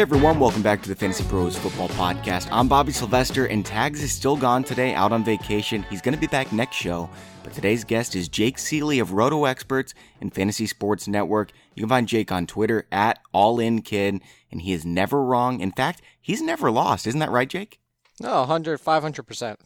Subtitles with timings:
[0.00, 2.48] Hey everyone, welcome back to the Fantasy Pros Football Podcast.
[2.50, 5.82] I'm Bobby Sylvester, and Tags is still gone today, out on vacation.
[5.90, 7.10] He's going to be back next show,
[7.44, 9.92] but today's guest is Jake Ciely of Roto Experts
[10.22, 11.52] and Fantasy Sports Network.
[11.74, 15.60] You can find Jake on Twitter at AllInKid, and he is never wrong.
[15.60, 17.06] In fact, he's never lost.
[17.06, 17.78] Isn't that right, Jake?
[18.18, 19.56] No, 100, 500%.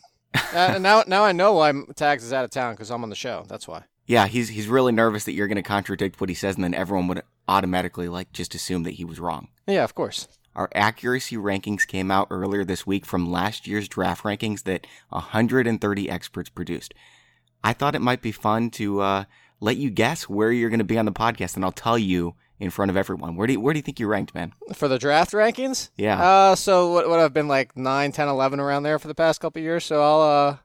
[0.53, 3.15] uh, now, now I know why Tags is out of town because I'm on the
[3.15, 3.45] show.
[3.47, 3.85] That's why.
[4.07, 6.75] Yeah, he's he's really nervous that you're going to contradict what he says, and then
[6.75, 9.49] everyone would automatically like just assume that he was wrong.
[9.67, 10.29] Yeah, of course.
[10.55, 16.11] Our accuracy rankings came out earlier this week from last year's draft rankings that 130
[16.11, 16.95] experts produced.
[17.65, 19.25] I thought it might be fun to uh,
[19.61, 22.35] let you guess where you're going to be on the podcast, and I'll tell you
[22.61, 23.35] in front of everyone.
[23.35, 24.53] Where do you, where do you think you ranked, man?
[24.75, 25.91] For the draft rankings?
[25.97, 26.23] Yeah.
[26.23, 29.41] Uh, so what would have been like 9, 10, 11 around there for the past
[29.41, 29.85] couple years.
[29.85, 30.57] So I'll uh,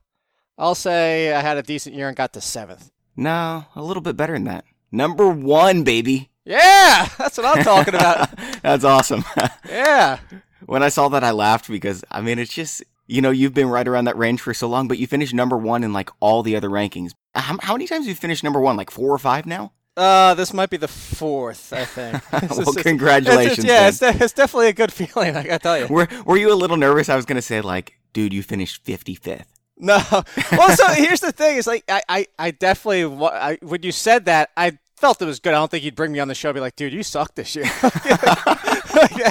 [0.56, 2.90] I'll say I had a decent year and got to seventh.
[3.16, 4.64] No, a little bit better than that.
[4.92, 6.30] Number one, baby.
[6.44, 8.28] Yeah, that's what I'm talking about.
[8.62, 9.24] that's awesome.
[9.68, 10.18] yeah.
[10.66, 13.68] When I saw that, I laughed because, I mean, it's just, you know, you've been
[13.68, 16.42] right around that range for so long, but you finished number one in like all
[16.42, 17.12] the other rankings.
[17.34, 18.76] How, how many times have you finished number one?
[18.76, 19.72] Like four or five now?
[19.96, 22.32] Uh, this might be the fourth, I think.
[22.56, 23.58] well, congratulations.
[23.58, 25.88] It's, yeah, it's, de- it's, definitely a good feeling, I gotta tell you.
[25.88, 27.08] Were, were you a little nervous?
[27.08, 29.44] I was gonna say, like, dude, you finished 55th.
[29.80, 29.98] No.
[30.52, 34.26] Well, so here's the thing: is like I, I, I definitely I, when you said
[34.26, 35.54] that, I felt it was good.
[35.54, 37.34] I don't think you'd bring me on the show, and be like, dude, you suck
[37.34, 37.64] this year.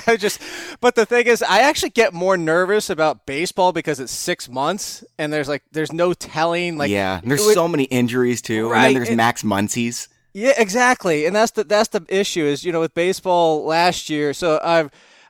[0.08, 0.42] I just,
[0.82, 5.04] but the thing is, I actually get more nervous about baseball because it's six months,
[5.18, 6.78] and there's like, there's no telling.
[6.78, 10.10] Like, yeah, there's would, so many injuries too, right, and then there's and, Max Muncy's.
[10.34, 14.34] Yeah, exactly, and that's the that's the issue is you know with baseball last year.
[14.34, 14.90] So I've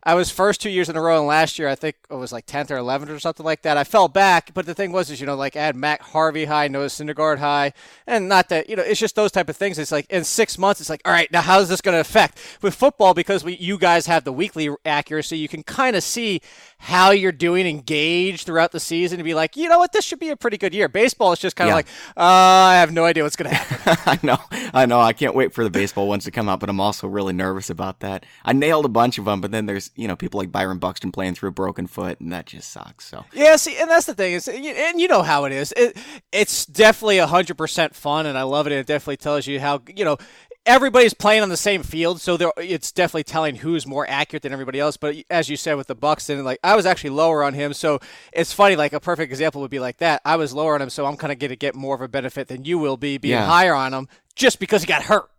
[0.10, 2.32] I was first two years in a row, and last year I think it was
[2.32, 3.78] like 10th or 11th or something like that.
[3.78, 6.46] I fell back, but the thing was, is you know, like I had Matt Harvey
[6.46, 7.74] high, Noah Syndergaard high,
[8.08, 9.78] and not that you know, it's just those type of things.
[9.78, 12.00] It's like in six months, it's like, all right, now how is this going to
[12.00, 13.14] affect with football?
[13.14, 16.42] Because we, you guys have the weekly accuracy, you can kind of see
[16.80, 20.20] how you're doing engaged throughout the season to be like, you know what, this should
[20.20, 20.88] be a pretty good year.
[20.88, 21.76] Baseball is just kind of yeah.
[21.76, 21.88] like,
[22.18, 23.98] uh, I have no idea what's going to happen.
[24.08, 24.40] I know,
[24.74, 27.08] I know, I can't wait for the baseball ones to come out, but I'm also
[27.08, 28.26] really nervous about that.
[28.44, 31.12] I nailed a bunch of them, but then there's you know, people like Byron Buxton
[31.12, 33.06] playing through a broken foot, and that just sucks.
[33.06, 35.74] So yeah, see, and that's the thing is, and you know how it is.
[35.76, 35.98] It,
[36.32, 38.72] it's definitely hundred percent fun, and I love it.
[38.72, 40.18] And it definitely tells you how you know
[40.66, 44.80] everybody's playing on the same field, so it's definitely telling who's more accurate than everybody
[44.80, 44.96] else.
[44.96, 48.00] But as you said with the Buxton, like I was actually lower on him, so
[48.32, 48.78] it's funny.
[48.78, 50.22] Like a perfect example would be like that.
[50.24, 52.08] I was lower on him, so I'm kind of going to get more of a
[52.08, 53.46] benefit than you will be being yeah.
[53.46, 55.30] higher on him just because he got hurt.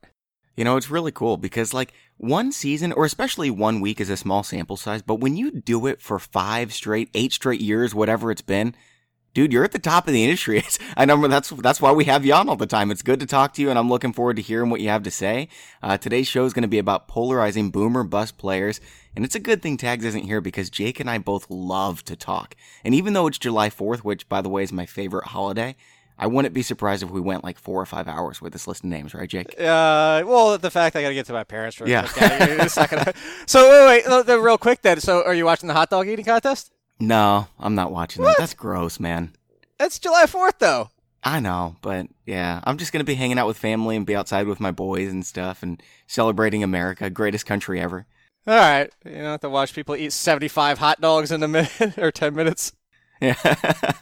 [0.60, 4.16] You know, it's really cool because like one season or especially one week is a
[4.19, 8.31] small sample size, but when you do it for five straight, eight straight years, whatever
[8.31, 8.75] it's been,
[9.32, 10.62] dude, you're at the top of the industry.
[10.98, 12.91] I know that's that's why we have you on all the time.
[12.91, 15.04] It's good to talk to you, and I'm looking forward to hearing what you have
[15.04, 15.48] to say.
[15.82, 18.82] Uh, today's show is going to be about polarizing boomer bust players,
[19.16, 22.16] and it's a good thing Tags isn't here because Jake and I both love to
[22.16, 22.54] talk.
[22.84, 25.75] And even though it's July 4th, which by the way is my favorite holiday,
[26.20, 28.84] I wouldn't be surprised if we went like four or five hours with this list
[28.84, 29.58] of names, right, Jake?
[29.58, 32.04] Uh, well, the fact I got to get to my parents for yeah.
[32.04, 33.14] a second.
[33.47, 35.00] so wait, wait, real quick then.
[35.00, 36.72] So, are you watching the hot dog eating contest?
[37.00, 38.32] No, I'm not watching what?
[38.32, 38.38] that.
[38.38, 39.32] That's gross, man.
[39.78, 40.91] That's July 4th, though.
[41.25, 44.47] I know, but yeah, I'm just gonna be hanging out with family and be outside
[44.47, 48.06] with my boys and stuff and celebrating America, greatest country ever.
[48.47, 51.98] All right, you don't have to watch people eat 75 hot dogs in a minute
[51.98, 52.72] or 10 minutes.
[53.22, 53.36] Yeah.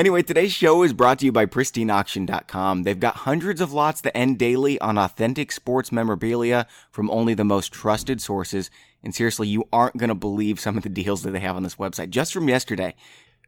[0.00, 2.84] Anyway, today's show is brought to you by PristineAuction.com.
[2.84, 7.44] They've got hundreds of lots that end daily on authentic sports memorabilia from only the
[7.44, 8.70] most trusted sources.
[9.04, 11.64] And seriously, you aren't going to believe some of the deals that they have on
[11.64, 12.08] this website.
[12.08, 12.94] Just from yesterday,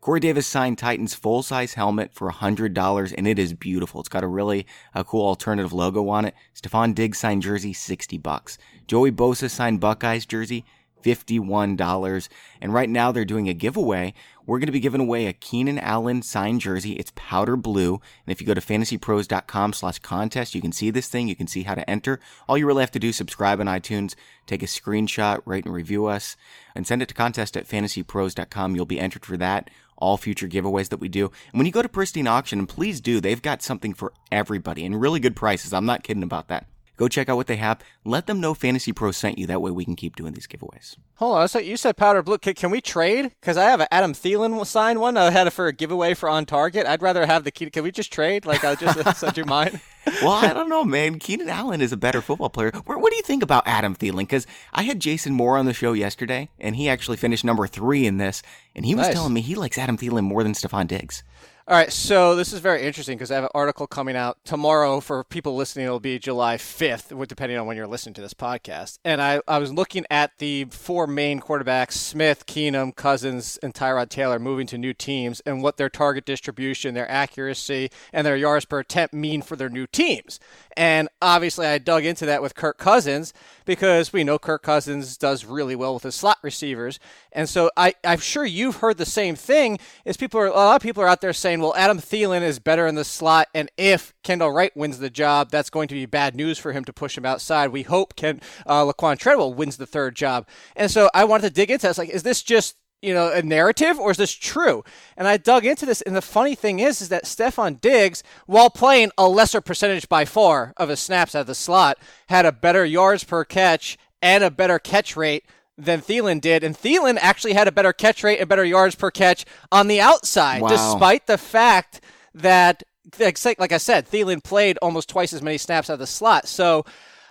[0.03, 4.01] Corey Davis signed Titan's full size helmet for $100, and it is beautiful.
[4.01, 6.35] It's got a really uh, cool alternative logo on it.
[6.55, 8.59] Stefon Diggs signed jersey, 60 bucks.
[8.87, 10.67] Joey Bosa signed Buckeyes jersey,
[11.03, 12.29] $51.
[12.61, 14.15] And right now they're doing a giveaway.
[14.45, 16.95] We're going to be giving away a Keenan Allen signed jersey.
[16.95, 17.95] It's powder blue.
[18.27, 21.29] And if you go to fantasypros.com slash contest, you can see this thing.
[21.29, 22.19] You can see how to enter.
[22.49, 24.15] All you really have to do is subscribe on iTunes,
[24.47, 26.37] take a screenshot, rate and review us,
[26.75, 28.75] and send it to contest at fantasypros.com.
[28.75, 29.71] You'll be entered for that.
[29.97, 31.27] All future giveaways that we do.
[31.53, 34.85] And when you go to Pristine Auction, and please do, they've got something for everybody
[34.85, 35.73] and really good prices.
[35.73, 36.67] I'm not kidding about that.
[37.03, 37.81] Go check out what they have.
[38.05, 39.45] Let them know Fantasy Pro sent you.
[39.49, 40.95] That way we can keep doing these giveaways.
[41.17, 41.49] Hold on.
[41.49, 42.39] So you said powder blue.
[42.39, 43.33] Can, can we trade?
[43.41, 45.17] Because I have an Adam Thielen signed one.
[45.17, 46.87] I had it for a giveaway for on target.
[46.87, 47.69] I'd rather have the key.
[47.71, 48.47] Can we just trade?
[48.47, 49.81] Like I just uh, sent you mine.
[50.23, 51.19] well, I don't know, man.
[51.19, 52.71] Keenan Allen is a better football player.
[52.85, 54.19] What, what do you think about Adam Thielen?
[54.19, 58.07] Because I had Jason Moore on the show yesterday, and he actually finished number three
[58.07, 58.45] in this,
[58.77, 59.15] and he was nice.
[59.15, 61.25] telling me he likes Adam Thielen more than Stefon Diggs.
[61.69, 64.99] All right, so this is very interesting because I have an article coming out tomorrow
[64.99, 65.87] for people listening.
[65.87, 68.99] It'll be July 5th, depending on when you're listening to this podcast.
[69.05, 74.09] And I, I was looking at the four main quarterbacks Smith, Keenum, Cousins, and Tyrod
[74.09, 78.65] Taylor moving to new teams and what their target distribution, their accuracy, and their yards
[78.65, 80.41] per attempt mean for their new teams.
[80.77, 83.33] And obviously, I dug into that with Kirk Cousins
[83.65, 86.99] because we know Kirk Cousins does really well with his slot receivers.
[87.33, 89.79] And so I, I'm sure you've heard the same thing.
[90.05, 92.59] Is people are a lot of people are out there saying, well, Adam Thielen is
[92.59, 96.07] better in the slot, and if Kendall Wright wins the job, that's going to be
[96.07, 97.71] bad news for him to push him outside.
[97.71, 100.47] We hope Ken uh, Laquan Treadwell wins the third job.
[100.77, 101.99] And so I wanted to dig into this.
[101.99, 104.85] Like, is this just you know, a narrative or is this true?
[105.17, 108.71] And I dug into this, and the funny thing is, is that Stefon Diggs, while
[108.71, 112.85] playing a lesser percentage by far of his snaps at the slot, had a better
[112.85, 115.45] yards per catch and a better catch rate
[115.77, 116.63] than Thielen did.
[116.63, 120.01] And Thielen actually had a better catch rate and better yards per catch on the
[120.01, 120.69] outside, Wow.
[120.69, 122.01] despite the fact
[122.35, 122.85] that,
[123.19, 126.47] like I said, Thielen played almost twice as many snaps at the slot.
[126.47, 126.85] So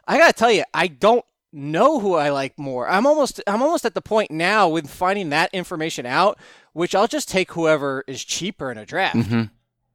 [0.08, 2.88] I got to tell you, I don't know who I like more.
[2.88, 6.38] I'm almost I'm almost at the point now with finding that information out,
[6.74, 9.28] which I'll just take whoever is cheaper in a draft.
[9.28, 9.44] hmm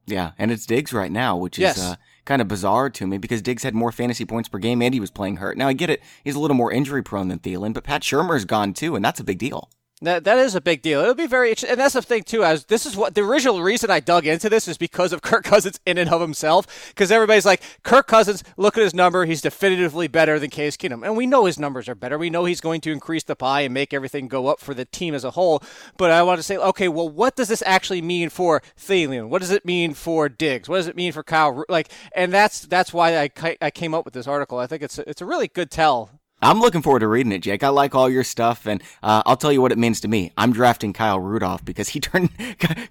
[0.05, 1.95] Yeah, and it's Diggs right now, which is uh,
[2.25, 4.99] kind of bizarre to me because Diggs had more fantasy points per game and he
[4.99, 5.57] was playing hurt.
[5.57, 8.45] Now I get it; he's a little more injury prone than Thielen, but Pat Shurmur's
[8.45, 9.69] gone too, and that's a big deal.
[10.03, 11.01] That that is a big deal.
[11.01, 12.43] It'll be very and that's the thing too.
[12.43, 15.43] As this is what the original reason I dug into this is because of Kirk
[15.43, 16.89] Cousins in and of himself.
[16.89, 19.25] Because everybody's like, Kirk Cousins, look at his number.
[19.25, 22.19] He's definitively better than Case Keenum, and we know his numbers are better.
[22.19, 24.85] We know he's going to increase the pie and make everything go up for the
[24.85, 25.63] team as a whole.
[25.97, 29.29] But I want to say, okay, well, what does this actually mean for Thielen?
[29.29, 30.69] What does it mean for Diggs?
[30.69, 31.65] What does it mean for Kyle?
[31.69, 34.59] Like, and that's that's why I I came up with this article.
[34.59, 36.11] I think it's a, it's a really good tell
[36.41, 37.63] I'm looking forward to reading it, Jake.
[37.63, 40.31] I like all your stuff, and uh, I'll tell you what it means to me.
[40.37, 42.29] I'm drafting Kyle Rudolph because he turned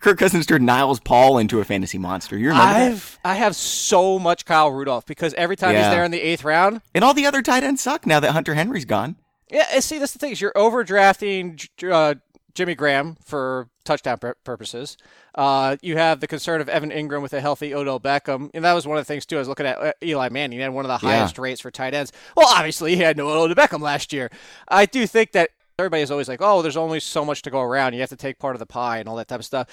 [0.00, 2.36] Kirk Cousins turned Niles Paul into a fantasy monster.
[2.36, 2.92] You remember that?
[2.92, 6.42] I've I have so much Kyle Rudolph because every time he's there in the eighth
[6.44, 9.14] round, And all the other tight ends suck now that Hunter Henry's gone.
[9.50, 9.78] yeah.
[9.78, 12.14] See, that's the thing is you're overdrafting uh,
[12.56, 14.96] Jimmy Graham for touchdown purposes.
[15.34, 18.72] Uh, you have the concern of Evan Engram with a healthy Odell Beckham, and that
[18.72, 19.36] was one of the things too.
[19.36, 21.18] I was looking at uh, Eli Manning; he had one of the Yeah.
[21.18, 22.10] highest rates for tight ends.
[22.36, 24.30] Well, obviously he had no Odell Beckham last year.
[24.66, 25.50] I do think that.
[25.78, 27.92] Everybody is always like, "Oh, there's only so much to go around.
[27.92, 29.68] You have to take part of the pie and all that type of stuff."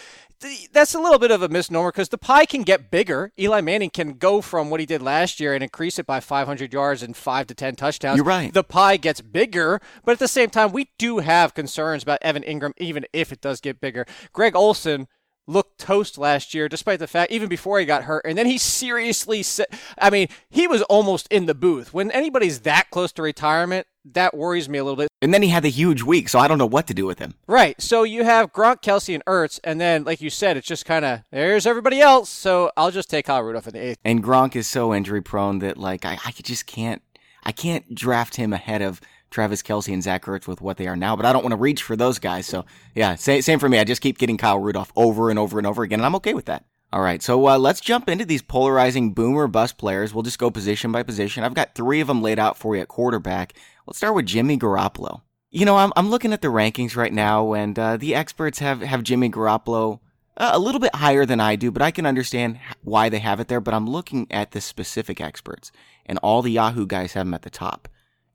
[0.74, 3.32] That's a little bit of a misnomer because the pie can get bigger.
[3.40, 6.74] Eli Manning can go from what he did last year and increase it by 500
[6.74, 8.18] yards and five to 10 touchdowns.
[8.18, 8.54] You're right.
[8.54, 12.44] The pie gets bigger, but at the same time, we do have concerns about Evan
[12.44, 14.06] Engram, even if it does get bigger.
[14.34, 15.08] Greg Olsen
[15.48, 18.26] looked toast last year, despite the fact, even before he got hurt.
[18.26, 19.68] And then he seriously said,
[19.98, 21.94] I mean, he was almost in the booth.
[21.94, 25.10] When anybody's that close to retirement, that worries me a little bit.
[25.22, 27.20] And then he had the huge week, so I don't know what to do with
[27.20, 27.34] him.
[27.48, 27.82] Right.
[27.82, 31.06] So you have Gronk, Kelce, and Ertz, and then, like you said, it's just kind
[31.06, 32.30] of there's everybody else.
[32.30, 34.00] So I'll just take Kyle Rudolph in the eighth.
[34.04, 37.02] And Gronk is so injury prone that like I, I just can't
[37.44, 40.96] I can't draft him ahead of Travis Kelce and Zach Ertz with what they are
[40.96, 42.46] now, but I don't want to reach for those guys.
[42.46, 43.80] So yeah, same, same for me.
[43.80, 46.34] I just keep getting Kyle Rudolph over and over and over again, and I'm okay
[46.34, 46.66] with that.
[46.94, 50.14] All right, so uh, let's jump into these polarizing boomer bust players.
[50.14, 51.44] We'll just go position by position.
[51.44, 53.54] I've got three of them laid out for you at quarterback.
[53.88, 55.22] Let's start with Jimmy Garoppolo.
[55.50, 58.82] You know, I'm, I'm looking at the rankings right now, and uh, the experts have,
[58.82, 60.02] have Jimmy Garoppolo
[60.38, 63.40] uh, a little bit higher than I do, but I can understand why they have
[63.40, 63.60] it there.
[63.60, 65.72] But I'm looking at the specific experts,
[66.06, 67.88] and all the Yahoo guys have him at the top.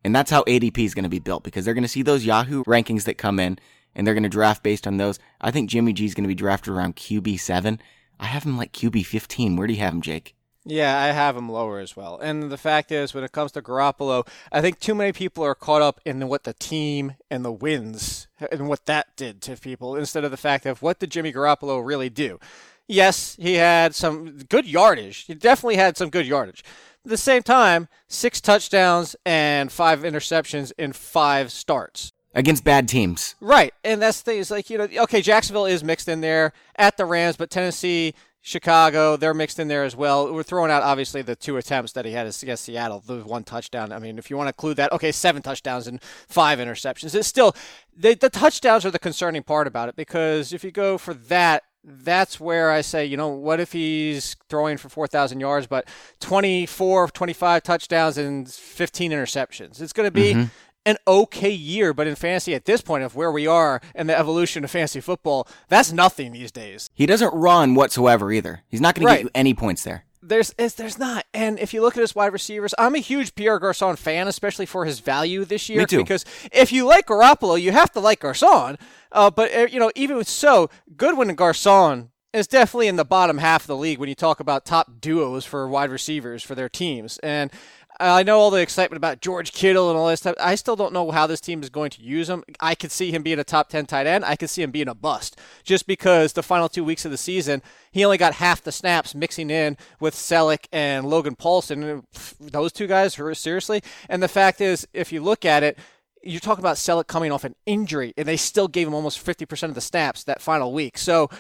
[0.03, 2.27] And that's how ADP is going to be built because they're going to see those
[2.27, 3.61] Yahoo rankings that come in
[3.95, 5.21] and they're going to draft based on those.
[5.41, 7.79] I think Jimmy G is going to be drafted around QB7.
[8.21, 9.57] I have him like QB15.
[9.57, 10.35] Where do you have him, Jake?
[10.65, 12.19] Yeah, I have him lower as well.
[12.19, 15.55] And the fact is, when it comes to Garoppolo, I think too many people are
[15.55, 19.97] caught up in what the team and the wins and what that did to people
[19.97, 22.39] instead of the fact of what did Jimmy Garoppolo really do.
[22.87, 25.25] Yes, he had some good yardage.
[25.27, 26.63] He definitely had some good yardage.
[27.05, 32.13] At the same time, six touchdowns and five interceptions in five starts.
[32.39, 33.35] Against bad teams.
[33.41, 33.75] Right.
[33.83, 36.97] And that's the thing is like, you know, okay, Jacksonville is mixed in there at
[36.97, 40.33] the Rams, but Tennessee, Chicago, they're mixed in there as well.
[40.33, 43.91] We're throwing out obviously the two attempts that he had against Seattle, the one touchdown.
[43.91, 47.13] I mean, if you want to include that, okay, seven touchdowns and five interceptions.
[47.15, 47.57] It's still
[47.97, 51.65] the, the touchdowns are the concerning part about it because if you go for that,
[51.85, 55.89] that's where I say, you know, what if he's throwing for 4,000 yards, but
[56.21, 59.81] 24, 25 touchdowns and 15 interceptions?
[59.81, 60.45] It's going to be mm-hmm.
[60.87, 64.19] An okay year, but in fantasy at this point of where we are and the
[64.19, 66.91] evolution of fantasy football, that's nothing these days.
[66.95, 68.63] He doesn't run whatsoever either.
[68.69, 70.05] He's not going to get you any points there.
[70.21, 71.25] There's there's not.
[71.33, 74.67] And if you look at his wide receivers, I'm a huge Pierre Garcon fan, especially
[74.67, 75.79] for his value this year.
[75.79, 75.99] Me too.
[75.99, 78.79] Because if you like Garoppolo, you have to like Garcon.
[79.13, 83.39] Uh, but uh, you know, even so, Goodwin and Garcon is definitely in the bottom
[83.39, 86.69] half of the league when you talk about top duos for wide receivers for their
[86.69, 87.19] teams.
[87.19, 87.51] And
[88.01, 90.37] Uh, I know all the excitement about George Kittle and all this stuff.
[90.39, 92.45] I still don't know how this team is going to use him.
[92.61, 94.25] I could see him being a top 10 tight end.
[94.25, 97.17] I could see him being a bust just because the final two weeks of the
[97.17, 102.05] season, he only got half the snaps mixing in with Celek and Logan Paulson.
[102.41, 103.83] Those two guys, seriously.
[104.09, 105.77] And the fact is, if you look at it,
[106.23, 109.65] you're talking about Celek coming off an injury, and they still gave him almost 50%
[109.65, 110.99] of the snaps that final week.
[110.99, 111.31] So,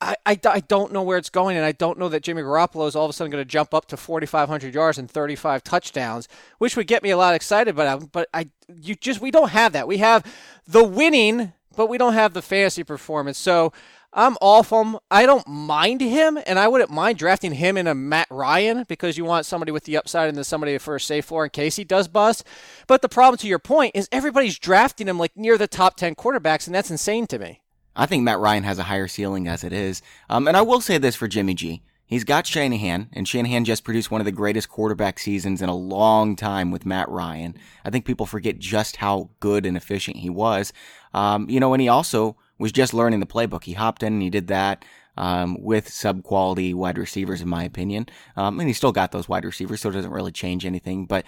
[0.00, 2.88] I, I, I, don't know where it's going, and I don't know that Jimmy Garoppolo
[2.88, 6.26] is all of a sudden going to jump up to 4,500 yards and 35 touchdowns,
[6.58, 7.76] which would get me a lot excited.
[7.76, 9.86] But um, but I you just we don't have that.
[9.86, 10.24] We have
[10.66, 13.36] the winning, but we don't have the fantasy performance.
[13.36, 13.72] So
[14.12, 14.98] I'm off him.
[15.10, 19.16] I don't mind him, and I wouldn't mind drafting him in a Matt Ryan because
[19.16, 21.76] you want somebody with the upside and then somebody for a safe floor in case
[21.76, 22.44] he does bust.
[22.86, 26.14] But the problem, to your point, is everybody's drafting him like near the top 10
[26.16, 27.59] quarterbacks, and that's insane to me.
[27.96, 30.02] I think Matt Ryan has a higher ceiling as it is.
[30.28, 31.82] Um, and I will say this for Jimmy G.
[32.10, 35.76] He's got Shanahan, and Shanahan just produced one of the greatest quarterback seasons in a
[35.76, 37.54] long time with Matt Ryan.
[37.84, 40.72] I think people forget just how good and efficient he was.
[41.14, 43.62] Um, you know, and he also was just learning the playbook.
[43.62, 44.84] He hopped in and he did that.
[45.16, 48.06] Um, with sub quality wide receivers, in my opinion.
[48.36, 51.04] Um, and he still got those wide receivers, so it doesn't really change anything.
[51.04, 51.26] But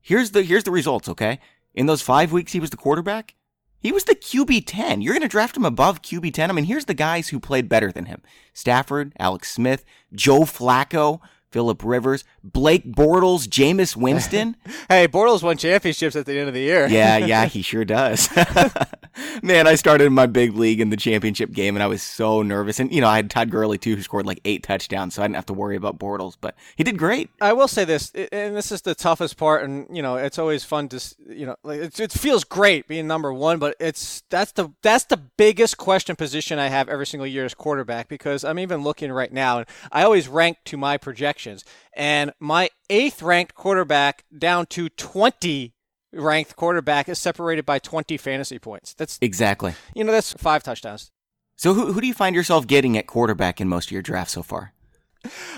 [0.00, 1.08] here's the here's the results.
[1.08, 1.38] Okay,
[1.72, 3.34] in those five weeks he was the quarterback,
[3.80, 5.02] he was the QB 10.
[5.02, 6.50] You're going to draft him above QB 10?
[6.50, 11.20] I mean, here's the guys who played better than him Stafford, Alex Smith, Joe Flacco,
[11.50, 14.56] Philip Rivers, Blake Bortles, Jameis Winston.
[14.88, 16.86] hey, Bortles won championships at the end of the year.
[16.88, 18.28] yeah, yeah, he sure does.
[19.42, 22.78] Man, I started my big league in the championship game, and I was so nervous.
[22.78, 25.26] And you know, I had Todd Gurley too, who scored like eight touchdowns, so I
[25.26, 26.36] didn't have to worry about Bortles.
[26.40, 27.30] But he did great.
[27.40, 30.64] I will say this, and this is the toughest part, and you know, it's always
[30.64, 34.52] fun to you know, like it, it feels great being number one, but it's that's
[34.52, 38.58] the that's the biggest question position I have every single year as quarterback because I'm
[38.58, 40.96] even looking right now, and I always rank to my
[41.94, 45.74] and my eighth ranked quarterback down to 20
[46.12, 48.94] ranked quarterback is separated by 20 fantasy points.
[48.94, 49.74] That's exactly.
[49.94, 51.10] You know, that's five touchdowns.
[51.56, 54.34] So who who do you find yourself getting at quarterback in most of your drafts
[54.34, 54.72] so far?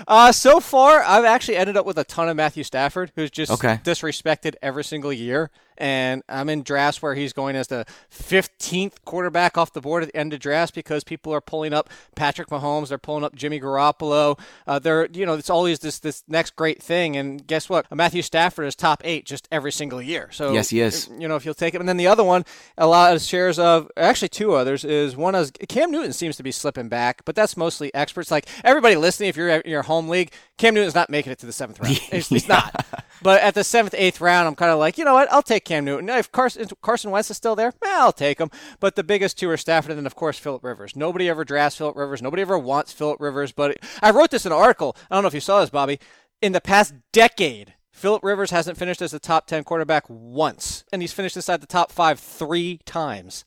[0.07, 3.51] Uh, so far, I've actually ended up with a ton of Matthew Stafford, who's just
[3.51, 3.79] okay.
[3.83, 9.57] disrespected every single year and I'm in drafts where he's going as the 15th quarterback
[9.57, 12.89] off the board at the end of drafts because people are pulling up Patrick Mahomes,
[12.89, 14.39] they're pulling up Jimmy Garoppolo.
[14.67, 17.85] Uh, they're you know it's always this this next great thing, and guess what?
[17.93, 20.29] Matthew Stafford is top eight just every single year.
[20.31, 21.09] So yes, he is.
[21.17, 22.45] You know if you'll take it, and then the other one,
[22.77, 26.43] a lot of shares of actually two others is one is Cam Newton seems to
[26.43, 28.31] be slipping back, but that's mostly experts.
[28.31, 31.45] Like everybody listening, if you're in your home league, Cam Newton's not making it to
[31.45, 31.97] the seventh round.
[32.11, 32.85] He's, he's not.
[33.21, 35.31] But at the seventh, eighth round, I'm kind of like, you know what?
[35.31, 36.09] I'll take Cam Newton.
[36.09, 38.51] If Carson, Carson Wentz is still there, eh, I'll take him.
[38.81, 40.97] But the biggest two are Stafford and then, of course, Philip Rivers.
[40.97, 42.21] Nobody ever drafts Philip Rivers.
[42.21, 43.53] Nobody ever wants Philip Rivers.
[43.53, 44.97] But I wrote this in an article.
[45.09, 45.97] I don't know if you saw this, Bobby.
[46.41, 51.01] In the past decade, Philip Rivers hasn't finished as a top 10 quarterback once, and
[51.01, 53.45] he's finished inside the top five three times.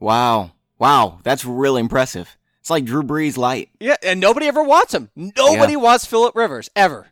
[0.00, 0.54] Wow.
[0.80, 1.20] Wow.
[1.22, 2.36] That's really impressive.
[2.58, 3.70] It's like Drew Brees light.
[3.78, 5.10] Yeah, and nobody ever wants him.
[5.14, 5.78] Nobody yeah.
[5.78, 7.11] wants Philip Rivers ever.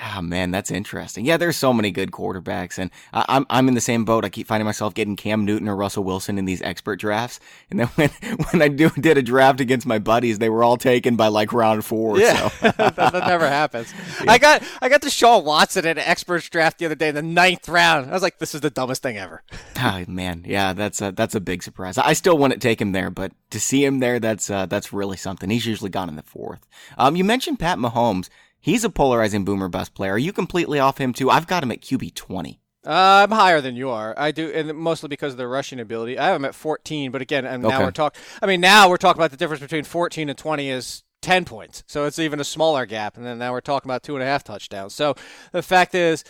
[0.00, 1.26] Oh man, that's interesting.
[1.26, 4.24] Yeah, there's so many good quarterbacks, and I, I'm I'm in the same boat.
[4.24, 7.78] I keep finding myself getting Cam Newton or Russell Wilson in these expert drafts, and
[7.78, 11.16] then when when I do did a draft against my buddies, they were all taken
[11.16, 12.18] by like round four.
[12.18, 12.70] Yeah, so.
[12.76, 13.92] that, that, never happens.
[14.22, 14.32] Yeah.
[14.32, 17.22] I got I got Deshaun Watson in an experts draft the other day in the
[17.22, 18.08] ninth round.
[18.08, 19.42] I was like, this is the dumbest thing ever.
[19.80, 21.98] Oh man, yeah, that's a that's a big surprise.
[21.98, 25.16] I still wouldn't take him there, but to see him there, that's uh, that's really
[25.16, 25.50] something.
[25.50, 26.66] He's usually gone in the fourth.
[26.98, 28.28] Um, you mentioned Pat Mahomes.
[28.62, 30.12] He's a polarizing boomer bust player.
[30.12, 31.28] Are you completely off him too?
[31.28, 32.60] I've got him at QB 20.
[32.86, 34.14] Uh, I'm higher than you are.
[34.16, 36.16] I do, and mostly because of the rushing ability.
[36.16, 38.20] I have him at 14, but again, and now we're talking.
[38.40, 41.82] I mean, now we're talking about the difference between 14 and 20 is 10 points,
[41.88, 43.16] so it's even a smaller gap.
[43.16, 44.94] And then now we're talking about two and a half touchdowns.
[44.94, 45.16] So
[45.50, 46.22] the fact is,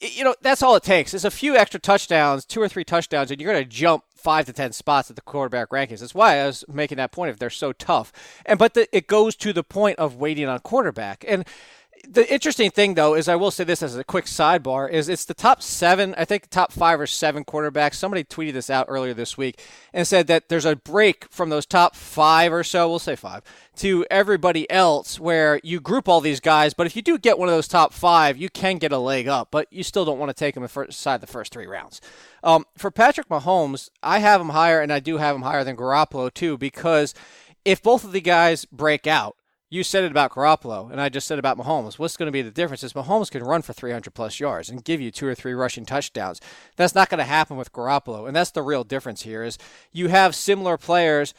[0.00, 1.12] you know, that's all it takes.
[1.12, 4.46] Is a few extra touchdowns, two or three touchdowns, and you're going to jump five
[4.46, 6.00] to ten spots at the quarterback rankings.
[6.00, 7.30] That's why I was making that point.
[7.30, 8.12] If they're so tough,
[8.46, 11.44] and but the, it goes to the point of waiting on quarterback and
[12.08, 15.24] the interesting thing, though, is I will say this as a quick sidebar: is it's
[15.24, 17.94] the top seven, I think, top five or seven quarterbacks.
[17.94, 19.60] Somebody tweeted this out earlier this week
[19.92, 23.42] and said that there's a break from those top five or so, we'll say five,
[23.76, 26.74] to everybody else, where you group all these guys.
[26.74, 29.28] But if you do get one of those top five, you can get a leg
[29.28, 32.00] up, but you still don't want to take them inside the first three rounds.
[32.42, 35.76] Um, for Patrick Mahomes, I have him higher, and I do have him higher than
[35.76, 37.14] Garoppolo too, because
[37.64, 39.36] if both of the guys break out
[39.70, 41.98] you said it about Garoppolo, and I just said about Mahomes.
[41.98, 44.84] What's going to be the difference is Mahomes can run for 300 plus yards and
[44.84, 46.40] give you two or three rushing touchdowns.
[46.76, 49.44] That's not going to happen with Garoppolo, and that's the real difference here.
[49.44, 49.58] Is
[49.92, 51.32] you have similar players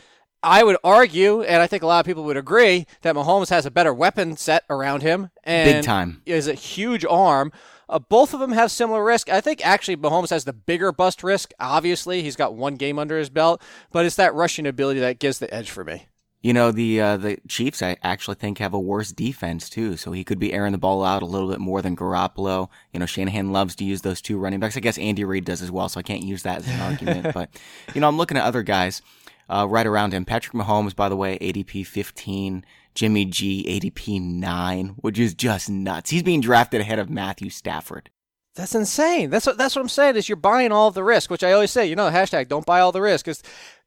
[0.44, 3.66] I would argue, and I think a lot of people would agree, that Mahomes has
[3.66, 6.22] a better weapon set around him and Big time.
[6.26, 7.52] is a huge arm.
[7.88, 9.30] Uh, both of them have similar risk.
[9.30, 11.52] I think actually Mahomes has the bigger bust risk.
[11.60, 13.62] Obviously, he's got one game under his belt,
[13.92, 16.08] but it's that rushing ability that gives the edge for me.
[16.42, 20.12] You know the uh, the Chiefs, I actually think have a worse defense too, so
[20.12, 22.70] he could be airing the ball out a little bit more than Garoppolo.
[22.92, 24.76] You know Shanahan loves to use those two running backs.
[24.76, 27.34] I guess Andy Reid does as well, so I can't use that as an argument.
[27.34, 27.50] But
[27.94, 29.04] you know I'm looking at other guys
[29.50, 30.26] uh, right around him.
[30.26, 32.66] Patrick Mahomes, by the way, ADP 15.
[32.94, 36.10] Jimmy G, ADP 9, which is just nuts.
[36.10, 38.10] He's being drafted ahead of Matthew Stafford.
[38.54, 39.30] That's insane.
[39.30, 40.18] That's what that's what I'm saying.
[40.18, 41.86] Is you're buying all the risk, which I always say.
[41.86, 43.24] You know, hashtag don't buy all the risk.
[43.24, 43.42] Because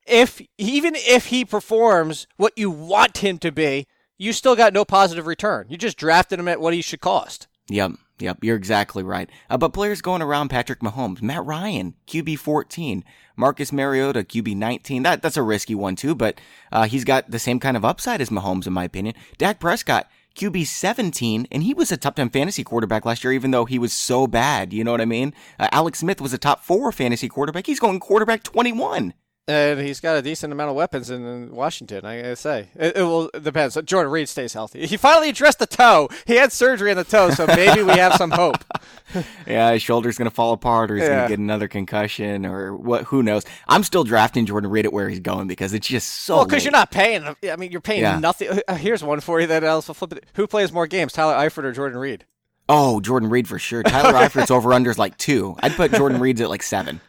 [0.06, 3.86] if even if he performs what you want him to be,
[4.18, 5.66] you still got no positive return.
[5.68, 7.48] You just drafted him at what he should cost.
[7.68, 7.92] Yep.
[8.20, 9.28] Yep, you're exactly right.
[9.50, 13.02] Uh, but players going around Patrick Mahomes, Matt Ryan, QB 14,
[13.36, 15.02] Marcus Mariota, QB 19.
[15.02, 18.20] That that's a risky one too, but uh, he's got the same kind of upside
[18.20, 19.16] as Mahomes, in my opinion.
[19.36, 23.50] Dak Prescott, QB 17, and he was a top 10 fantasy quarterback last year, even
[23.50, 24.72] though he was so bad.
[24.72, 25.34] You know what I mean?
[25.58, 27.66] Uh, Alex Smith was a top four fantasy quarterback.
[27.66, 29.14] He's going quarterback 21.
[29.46, 32.68] And he's got a decent amount of weapons in Washington, I gotta say.
[32.76, 33.78] It, it will it depends.
[33.84, 34.86] Jordan Reed stays healthy.
[34.86, 36.08] He finally addressed the toe.
[36.26, 38.64] He had surgery on the toe, so maybe we have some hope.
[39.46, 41.16] yeah, his shoulder's gonna fall apart, or he's yeah.
[41.16, 43.04] gonna get another concussion, or what?
[43.04, 43.44] Who knows?
[43.68, 46.36] I'm still drafting Jordan Reed at where he's going because it's just so.
[46.36, 47.24] Well, because you're not paying.
[47.26, 48.18] I mean, you're paying yeah.
[48.18, 48.60] nothing.
[48.66, 50.24] Uh, here's one for you that else will flip it.
[50.34, 52.24] Who plays more games, Tyler Eifert or Jordan Reed?
[52.66, 53.82] Oh, Jordan Reed for sure.
[53.82, 55.54] Tyler Eifert's over under is like two.
[55.60, 57.02] I'd put Jordan Reed's at like seven.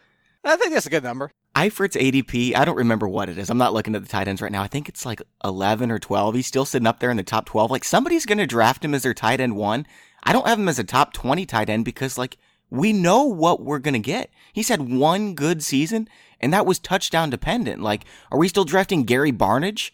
[0.44, 1.32] I think that's a good number.
[1.56, 3.48] Eifert's ADP, I don't remember what it is.
[3.48, 4.62] I'm not looking at the tight ends right now.
[4.62, 6.34] I think it's like 11 or 12.
[6.34, 7.70] He's still sitting up there in the top 12.
[7.70, 9.86] Like somebody's going to draft him as their tight end one.
[10.22, 12.36] I don't have him as a top 20 tight end because like
[12.68, 14.30] we know what we're going to get.
[14.52, 16.10] He's had one good season
[16.40, 17.80] and that was touchdown dependent.
[17.80, 19.92] Like, are we still drafting Gary Barnidge?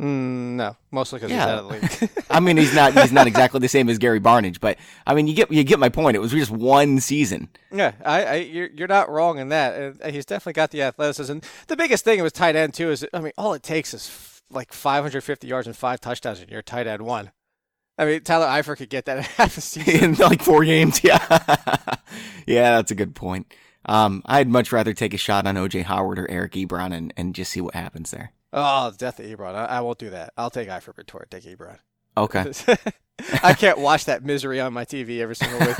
[0.00, 1.44] Mm, no, mostly because yeah.
[1.44, 2.24] he's out of the league.
[2.30, 5.26] I mean, he's not he's not exactly the same as Gary Barnidge, but I mean,
[5.26, 6.16] you get you get my point.
[6.16, 7.48] It was just one season.
[7.72, 9.96] Yeah, I, I you're you're not wrong in that.
[10.10, 11.38] He's definitely got the athleticism.
[11.66, 14.42] The biggest thing with tight end too is, I mean, all it takes is f-
[14.50, 17.32] like 550 yards and five touchdowns, and you're tight end one.
[17.98, 21.02] I mean, Tyler Eifert could get that in half a season in like four games.
[21.02, 21.18] Yeah,
[22.46, 23.52] yeah, that's a good point.
[23.84, 27.34] Um, I'd much rather take a shot on OJ Howard or Eric Ebron and, and
[27.34, 28.32] just see what happens there.
[28.52, 29.54] Oh, death of Ebron.
[29.54, 30.32] I, I won't do that.
[30.36, 31.78] I'll take before I take Ebron.
[32.16, 32.52] Okay.
[33.42, 35.76] I can't watch that misery on my TV every single week.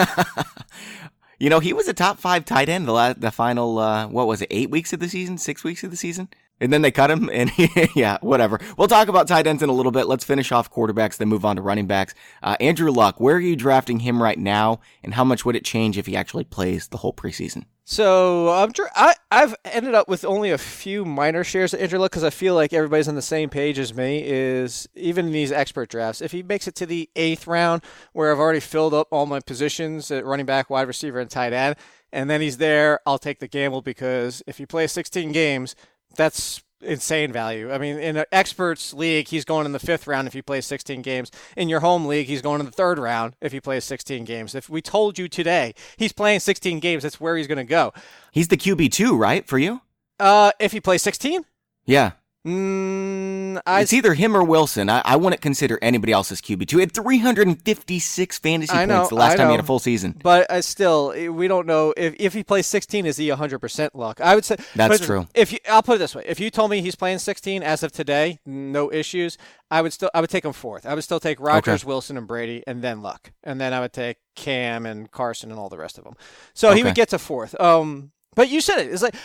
[1.38, 4.26] you know, he was a top five tight end the last, the final uh, what
[4.26, 6.28] was it, eight weeks of the season, six weeks of the season,
[6.60, 7.30] and then they cut him.
[7.32, 7.50] And
[7.96, 8.60] yeah, whatever.
[8.76, 10.06] We'll talk about tight ends in a little bit.
[10.06, 12.14] Let's finish off quarterbacks, then move on to running backs.
[12.42, 15.64] Uh, Andrew Luck, where are you drafting him right now, and how much would it
[15.64, 17.64] change if he actually plays the whole preseason?
[17.90, 22.10] So I'm I, I've ended up with only a few minor shares of Andrew Luck
[22.10, 24.22] because I feel like everybody's on the same page as me.
[24.26, 27.80] Is even in these expert drafts, if he makes it to the eighth round,
[28.12, 31.54] where I've already filled up all my positions at running back, wide receiver, and tight
[31.54, 31.76] end,
[32.12, 35.74] and then he's there, I'll take the gamble because if he plays 16 games,
[36.14, 37.72] that's insane value.
[37.72, 40.66] I mean, in an experts league, he's going in the fifth round if he plays
[40.66, 41.30] 16 games.
[41.56, 44.54] In your home league, he's going in the third round if he plays 16 games.
[44.54, 47.92] If we told you today he's playing 16 games, that's where he's going to go.
[48.32, 49.80] He's the QB two, right, for you?
[50.18, 51.44] Uh, if he plays 16.
[51.86, 52.12] Yeah.
[52.48, 54.88] Mm, I, it's either him or Wilson.
[54.88, 56.78] I, I wouldn't consider anybody else's QB two.
[56.78, 60.18] He had 356 fantasy know, points the last time he had a full season.
[60.22, 63.04] But uh, still, we don't know if if he plays 16.
[63.04, 64.22] Is he 100 percent luck?
[64.22, 65.28] I would say that's true.
[65.34, 67.82] If you, I'll put it this way, if you told me he's playing 16 as
[67.82, 69.36] of today, no issues.
[69.70, 70.86] I would still I would take him fourth.
[70.86, 71.86] I would still take Rodgers, okay.
[71.88, 75.60] Wilson, and Brady, and then Luck, and then I would take Cam and Carson and
[75.60, 76.16] all the rest of them.
[76.54, 76.78] So okay.
[76.78, 77.60] he would get to fourth.
[77.60, 78.92] Um, but you said it.
[78.92, 79.16] It's like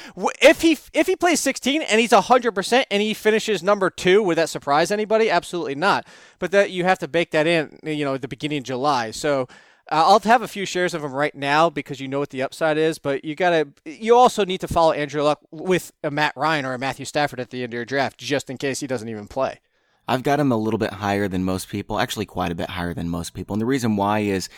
[0.42, 4.38] if he if he plays 16 and he's 100% and he finishes number 2, would
[4.38, 5.30] that surprise anybody?
[5.30, 6.08] Absolutely not.
[6.40, 9.12] But that you have to bake that in, you know, at the beginning of July.
[9.12, 9.48] So
[9.92, 12.42] uh, I'll have a few shares of him right now because you know what the
[12.42, 16.10] upside is, but you got to you also need to follow Andrew Luck with a
[16.10, 18.80] Matt Ryan or a Matthew Stafford at the end of your draft just in case
[18.80, 19.60] he doesn't even play.
[20.08, 22.94] I've got him a little bit higher than most people, actually quite a bit higher
[22.94, 23.54] than most people.
[23.54, 24.50] And the reason why is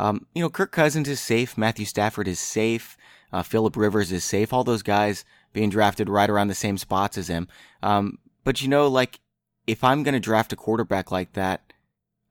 [0.00, 2.96] um, you know, Kirk Cousins is safe, Matthew Stafford is safe.
[3.32, 4.52] Uh, Philip Rivers is safe.
[4.52, 7.48] All those guys being drafted right around the same spots as him.
[7.82, 9.20] Um, but you know, like
[9.66, 11.72] if I'm going to draft a quarterback like that,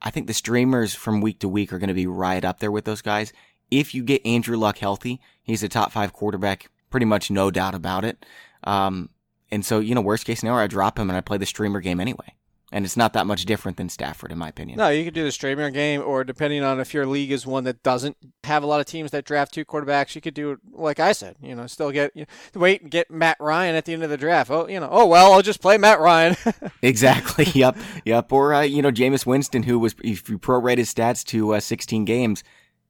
[0.01, 2.71] I think the streamers from week to week are going to be right up there
[2.71, 3.33] with those guys.
[3.69, 7.75] If you get Andrew Luck healthy, he's a top five quarterback, pretty much no doubt
[7.75, 8.25] about it.
[8.63, 9.09] Um,
[9.51, 11.81] and so, you know, worst case scenario, I drop him and I play the streamer
[11.81, 12.33] game anyway.
[12.71, 14.77] And it's not that much different than Stafford, in my opinion.
[14.77, 17.63] No, you could do the streamer game, or depending on if your league is one
[17.63, 20.59] that doesn't have a lot of teams that draft two quarterbacks, you could do it
[20.71, 21.35] like I said.
[21.41, 24.11] You know, still get you know, wait and get Matt Ryan at the end of
[24.11, 24.51] the draft.
[24.51, 26.35] Oh, you know, oh well, I'll just play Matt Ryan.
[26.81, 27.45] exactly.
[27.59, 27.77] Yep.
[28.05, 28.31] Yep.
[28.31, 31.59] Or uh, you know, Jameis Winston, who was if you prorate his stats to uh,
[31.59, 32.43] 16 games,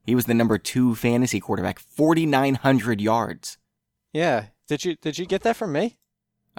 [0.04, 3.58] he was the number two fantasy quarterback, 4,900 yards.
[4.14, 4.48] Yeah.
[4.68, 5.98] Did you did you get that from me?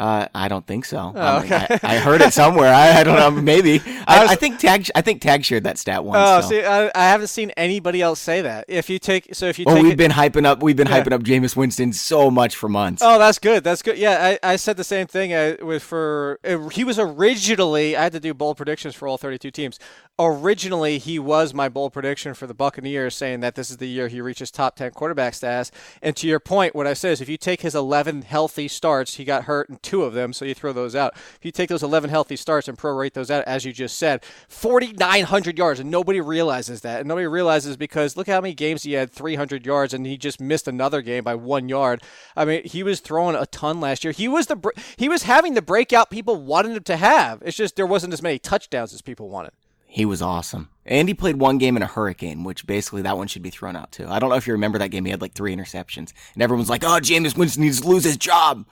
[0.01, 1.13] Uh, I don't think so.
[1.15, 1.67] Oh, okay.
[1.83, 2.73] I, I, heard it somewhere.
[2.73, 3.31] I, I don't know.
[3.43, 3.83] Maybe.
[4.09, 4.89] I, was, I, think Tag.
[4.95, 6.17] I think Tag shared that stat once.
[6.19, 6.49] Oh, so.
[6.49, 8.65] see, I, haven't seen anybody else say that.
[8.67, 9.67] If you take, so if you.
[9.69, 10.63] Oh, take we've it, been hyping up.
[10.63, 11.05] We've been yeah.
[11.05, 13.03] hyping up Jameis Winston so much for months.
[13.05, 13.63] Oh, that's good.
[13.63, 13.99] That's good.
[13.99, 16.41] Yeah, I, said the same thing uh, with for.
[16.45, 17.95] Uh, he was originally.
[17.95, 19.79] I had to do bold predictions for all 32 teams.
[20.19, 24.09] Originally, he was my bold prediction for the Buccaneers, saying that this is the year
[24.09, 25.71] he reaches top 10 quarterback status.
[26.01, 29.15] And to your point, what I said is, if you take his 11 healthy starts,
[29.15, 31.15] he got hurt in two of them, so you throw those out.
[31.15, 34.25] If you take those 11 healthy starts and prorate those out, as you just said,
[34.49, 37.01] 4,900 yards, and nobody realizes that.
[37.01, 40.41] And nobody realizes because look how many games he had 300 yards, and he just
[40.41, 42.03] missed another game by one yard.
[42.37, 44.13] I mean, he was throwing a ton last year.
[44.13, 47.43] He was the he was having the breakout people wanted him to have.
[47.43, 49.53] It's just there wasn't as many touchdowns as people wanted.
[49.93, 50.69] He was awesome.
[50.87, 53.75] And he played one game in a hurricane, which basically that one should be thrown
[53.75, 54.07] out too.
[54.09, 55.05] I don't know if you remember that game.
[55.05, 56.13] He had like three interceptions.
[56.35, 58.67] And everyone's like, oh, Jameis Winston needs to lose his job.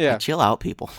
[0.00, 0.18] Yeah.
[0.18, 0.90] chill out, people.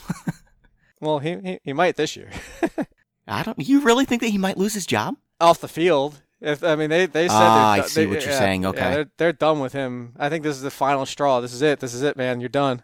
[1.01, 2.29] well, he, he, he might this year.
[3.27, 3.59] I don't.
[3.59, 6.21] You really think that he might lose his job off the field?
[6.41, 8.65] If I mean, they they said ah, I see they, what you're yeah, saying.
[8.65, 10.13] Okay, yeah, they're, they're done with him.
[10.17, 11.39] I think this is the final straw.
[11.39, 11.79] This is it.
[11.79, 12.39] This is it, man.
[12.39, 12.83] You're done.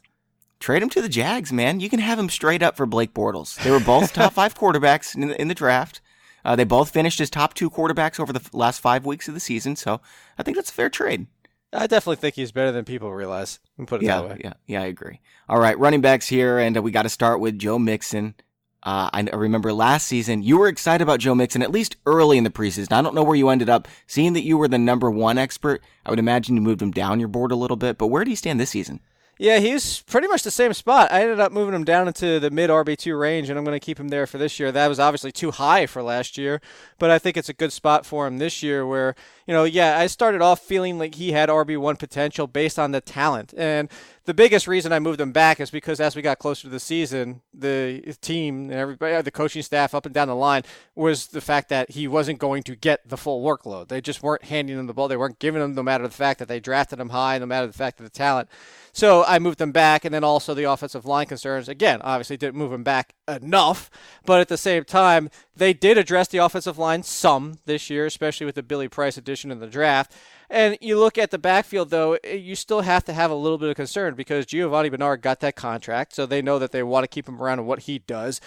[0.60, 1.80] Trade him to the Jags, man.
[1.80, 3.62] You can have him straight up for Blake Bortles.
[3.64, 6.02] They were both top five quarterbacks in the, in the draft.
[6.44, 9.40] Uh, they both finished as top two quarterbacks over the last five weeks of the
[9.40, 10.02] season, so
[10.38, 11.28] I think that's a fair trade.
[11.74, 13.60] I definitely think he's better than people realize.
[13.86, 14.42] Put it yeah, that way.
[14.44, 15.20] Yeah, yeah, I agree.
[15.50, 18.36] All right, running backs here, and uh, we got to start with Joe Mixon.
[18.84, 22.46] Uh, I remember last season you were excited about Joe Mixon at least early in
[22.46, 22.94] the preseason.
[22.94, 23.88] I don't know where you ended up.
[24.06, 27.20] Seeing that you were the number one expert, I would imagine you moved him down
[27.20, 27.98] your board a little bit.
[27.98, 29.02] But where do you stand this season?
[29.40, 31.12] Yeah, he's pretty much the same spot.
[31.12, 33.86] I ended up moving him down into the mid RB2 range, and I'm going to
[33.86, 34.72] keep him there for this year.
[34.72, 36.60] That was obviously too high for last year,
[36.98, 40.00] but I think it's a good spot for him this year where, you know, yeah,
[40.00, 43.54] I started off feeling like he had RB1 potential based on the talent.
[43.56, 43.90] And
[44.28, 46.82] the biggest reason I moved them back is because as we got closer to the
[46.82, 50.64] season, the team and everybody, uh, the coaching staff up and down the line
[50.96, 53.88] was the fact that he wasn't going to get the full workload.
[53.88, 55.08] They just weren't handing him the ball.
[55.08, 57.68] They weren't giving him, no matter the fact that they drafted him high, no matter
[57.68, 58.50] the fact of the talent.
[58.92, 61.70] So I moved them back, and then also the offensive line concerns.
[61.70, 63.90] Again, obviously didn't move him back enough,
[64.26, 68.46] but at the same time, they did address the offensive line some this year, especially
[68.46, 70.12] with the Billy Price addition in the draft.
[70.50, 73.58] And you look at the backfield, though, eh, you still have to have a little
[73.58, 77.04] bit of concern because Giovani Bernard got that contract, so they know that they want
[77.04, 78.40] to keep him around and what he does.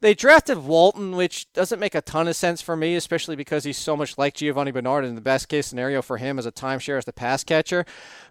[0.00, 3.78] They drafted Walton, which doesn't make a ton of sense for me, especially because he's
[3.78, 6.98] so much like Giovani Bernard, and the best case scenario for him as a timeshare
[6.98, 7.86] as the pass catcher.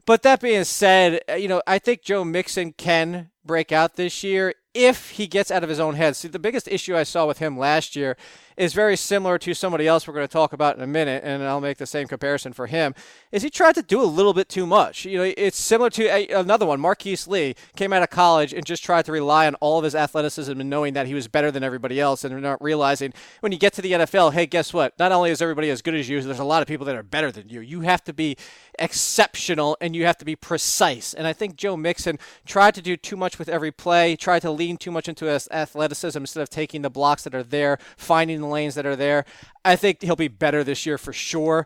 [0.05, 4.23] But that being said, eh, you know, I think Joe Mixon can break out this
[4.23, 6.15] year if he gets out of his own head.
[6.15, 8.17] See, the biggest issue I saw with him last year
[8.57, 11.43] is very similar to somebody else we're going to talk about in a minute, and
[11.43, 12.93] I'll make the same comparison for him.
[13.31, 15.05] Is he tried to do a little bit too much?
[15.05, 16.79] You know, it's similar to a, another one.
[16.79, 19.95] Marquise Lee came out of college and just tried to rely on all of his
[19.95, 23.57] athleticism and knowing that he was better than everybody else, and not realizing when you
[23.57, 24.97] get to the NFL, hey, guess what?
[24.99, 27.03] Not only is everybody as good as you, there's a lot of people that are
[27.03, 27.61] better than you.
[27.61, 28.37] You have to be
[28.79, 31.13] exceptional and you have to be precise.
[31.13, 34.51] And I think Joe Mixon tried to do too much with every play, tried to
[34.63, 38.41] lean too much into his athleticism instead of taking the blocks that are there, finding
[38.41, 39.25] the lanes that are there.
[39.65, 41.65] I think he'll be better this year for sure,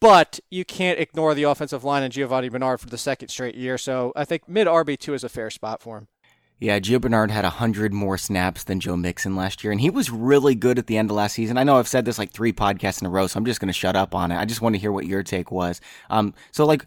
[0.00, 3.78] but you can't ignore the offensive line and Giovani Bernard for the second straight year.
[3.78, 6.08] So I think mid RB2 is a fair spot for him.
[6.60, 10.10] Yeah, Gio Bernard had 100 more snaps than Joe Mixon last year, and he was
[10.10, 11.56] really good at the end of last season.
[11.56, 13.68] I know I've said this like three podcasts in a row, so I'm just going
[13.68, 14.38] to shut up on it.
[14.38, 15.80] I just want to hear what your take was.
[16.10, 16.84] Um, so, like,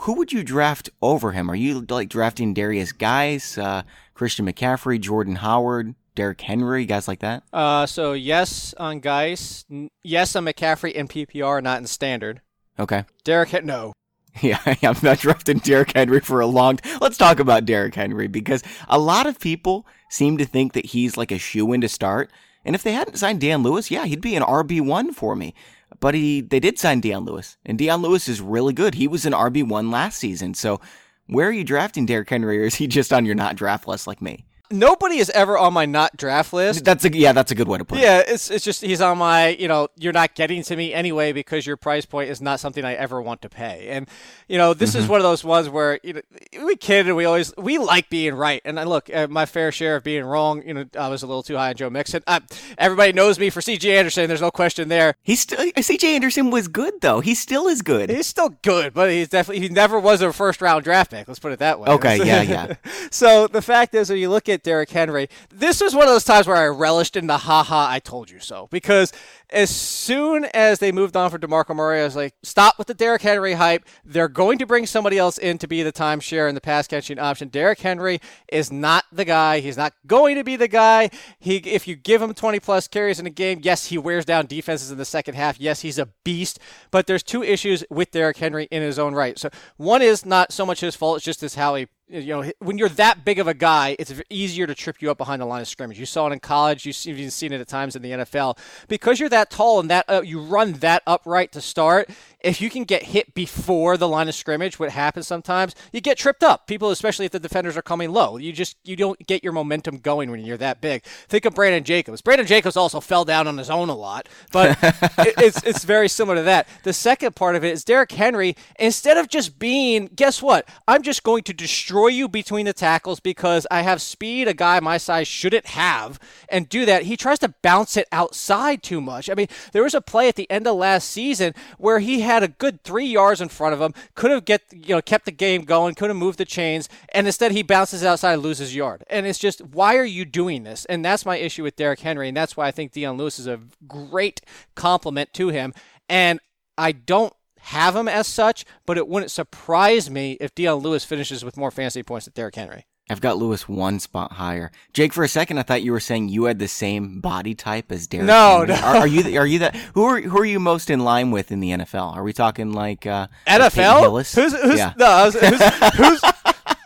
[0.00, 1.50] who would you draft over him?
[1.50, 3.82] Are you like drafting Darius Guice, uh,
[4.14, 7.44] Christian McCaffrey, Jordan Howard, Derrick Henry, guys like that?
[7.52, 9.64] Uh, so yes on Guice,
[10.02, 12.40] yes on McCaffrey in PPR, not in standard.
[12.78, 13.04] Okay.
[13.24, 13.92] Derrick, no.
[14.42, 16.76] Yeah, I'm not drafting Derrick Henry for a long.
[16.76, 20.84] T- Let's talk about Derrick Henry because a lot of people seem to think that
[20.84, 22.30] he's like a shoe in to start.
[22.62, 25.54] And if they hadn't signed Dion Lewis, yeah, he'd be an RB one for me.
[26.00, 28.94] But he, they did sign Dion Lewis, and Dion Lewis is really good.
[28.94, 30.54] He was an RB one last season.
[30.54, 30.80] So,
[31.26, 34.06] where are you drafting Derrick Henry, or is he just on your not draft list
[34.06, 34.44] like me?
[34.70, 36.84] Nobody is ever on my not draft list.
[36.84, 38.26] That's a yeah, that's a good way to put Yeah, it.
[38.28, 41.32] Yeah, it's it's just he's on my you know you're not getting to me anyway
[41.32, 44.08] because your price point is not something I ever want to pay, and
[44.48, 46.20] you know this is one of those ones where you know
[46.64, 49.70] we kid and we always we like being right, and I look uh, my fair
[49.70, 50.62] share of being wrong.
[50.66, 52.22] You know I was a little too high on Joe Mixon.
[52.26, 52.40] Uh,
[52.78, 53.96] everybody knows me for C.J.
[53.96, 54.26] Anderson.
[54.28, 55.14] There's no question there.
[55.22, 56.14] He's still C.J.
[56.16, 57.20] Anderson was good though.
[57.20, 58.10] He still is good.
[58.10, 61.28] He's still good, but he's definitely he never was a first round draft pick.
[61.28, 61.88] Let's put it that way.
[61.88, 62.74] Okay, yeah, yeah.
[63.10, 66.24] so the fact is, when you look at Derrick Henry, this was one of those
[66.24, 69.12] times where I relished in the "ha ha, I told you so" because
[69.50, 72.94] as soon as they moved on for DeMarco Murray, I was like, stop with the
[72.94, 73.84] Derrick Henry hype.
[74.04, 77.18] They're going to bring somebody else in to be the timeshare and the pass catching
[77.18, 77.48] option.
[77.48, 79.60] Derrick Henry is not the guy.
[79.60, 81.10] He's not going to be the guy.
[81.38, 84.46] He, if you give him 20 plus carries in a game, yes, he wears down
[84.46, 85.60] defenses in the second half.
[85.60, 86.58] Yes, he's a beast.
[86.90, 89.38] But there's two issues with Derrick Henry in his own right.
[89.38, 92.52] So one is not so much his fault; it's just as how he you know,
[92.60, 95.46] when you're that big of a guy, it's easier to trip you up behind the
[95.46, 95.98] line of scrimmage.
[95.98, 96.86] You saw it in college.
[96.86, 98.58] You've even seen it at times in the NFL.
[98.86, 102.08] Because you're that tall and that uh, you run that upright to start,
[102.46, 106.16] if you can get hit before the line of scrimmage, what happens sometimes, you get
[106.16, 106.68] tripped up.
[106.68, 109.98] People, especially if the defenders are coming low, you just you don't get your momentum
[109.98, 111.02] going when you're that big.
[111.02, 112.22] Think of Brandon Jacobs.
[112.22, 114.78] Brandon Jacobs also fell down on his own a lot, but
[115.18, 116.68] it's it's very similar to that.
[116.84, 118.56] The second part of it is Derrick Henry.
[118.78, 120.68] Instead of just being, guess what?
[120.86, 124.78] I'm just going to destroy you between the tackles because I have speed a guy
[124.78, 127.02] my size shouldn't have, and do that.
[127.04, 129.28] He tries to bounce it outside too much.
[129.28, 132.35] I mean, there was a play at the end of last season where he had
[132.42, 135.32] a good three yards in front of him, could have get you know kept the
[135.32, 139.04] game going, could have moved the chains, and instead he bounces outside and loses yard.
[139.08, 140.84] And it's just why are you doing this?
[140.86, 143.46] And that's my issue with Derrick Henry, and that's why I think Dion Lewis is
[143.46, 144.40] a great
[144.74, 145.72] complement to him.
[146.08, 146.40] And
[146.78, 151.44] I don't have him as such, but it wouldn't surprise me if Dion Lewis finishes
[151.44, 152.86] with more fantasy points than Derrick Henry.
[153.08, 154.72] I've got Lewis one spot higher.
[154.92, 157.92] Jake, for a second, I thought you were saying you had the same body type
[157.92, 158.26] as Derrick.
[158.26, 158.74] No, no.
[158.74, 159.38] Are, are, you?
[159.38, 159.76] Are you that?
[159.94, 162.16] Who are who are you most in line with in the NFL?
[162.16, 164.12] Are we talking like uh, NFL?
[164.12, 164.92] Like who's who's yeah.
[164.96, 165.06] no?
[165.06, 165.62] Was, who's,
[165.94, 166.20] who's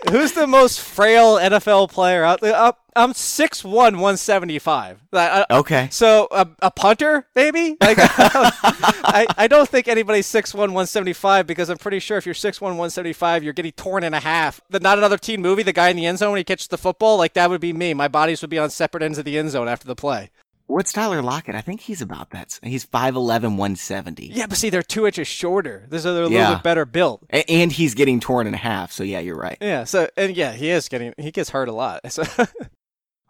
[0.09, 2.55] who's the most frail NFL player out there?
[2.55, 5.01] Uh, I'm 6'1", 175.
[5.13, 5.89] Uh, okay.
[5.91, 7.77] So a, a, punter, maybe?
[7.81, 12.61] Like, I, I don't think anybody's 6'1", 175 because I'm pretty sure if you're 6'1",
[12.63, 14.61] 175, you're getting torn in a half.
[14.71, 16.79] The Not Another Teen movie, the guy in the end zone when he catches the
[16.79, 17.95] football, like that would be me.
[17.95, 20.31] My bodies would be on separate ends of the end zone after the play.
[20.71, 21.57] What's Tyler Lockett?
[21.57, 22.61] I think he's about that.
[22.63, 24.27] He's 5'11", 170.
[24.27, 25.87] Yeah, but see, they're two inches shorter.
[25.89, 26.55] They're, a little yeah.
[26.55, 27.25] bit better built.
[27.49, 29.59] And he's getting torn in half, so yeah, you're right.
[29.61, 32.01] Yeah, so, and yeah, he is getting, he gets hurt a lot.
[32.11, 32.25] So.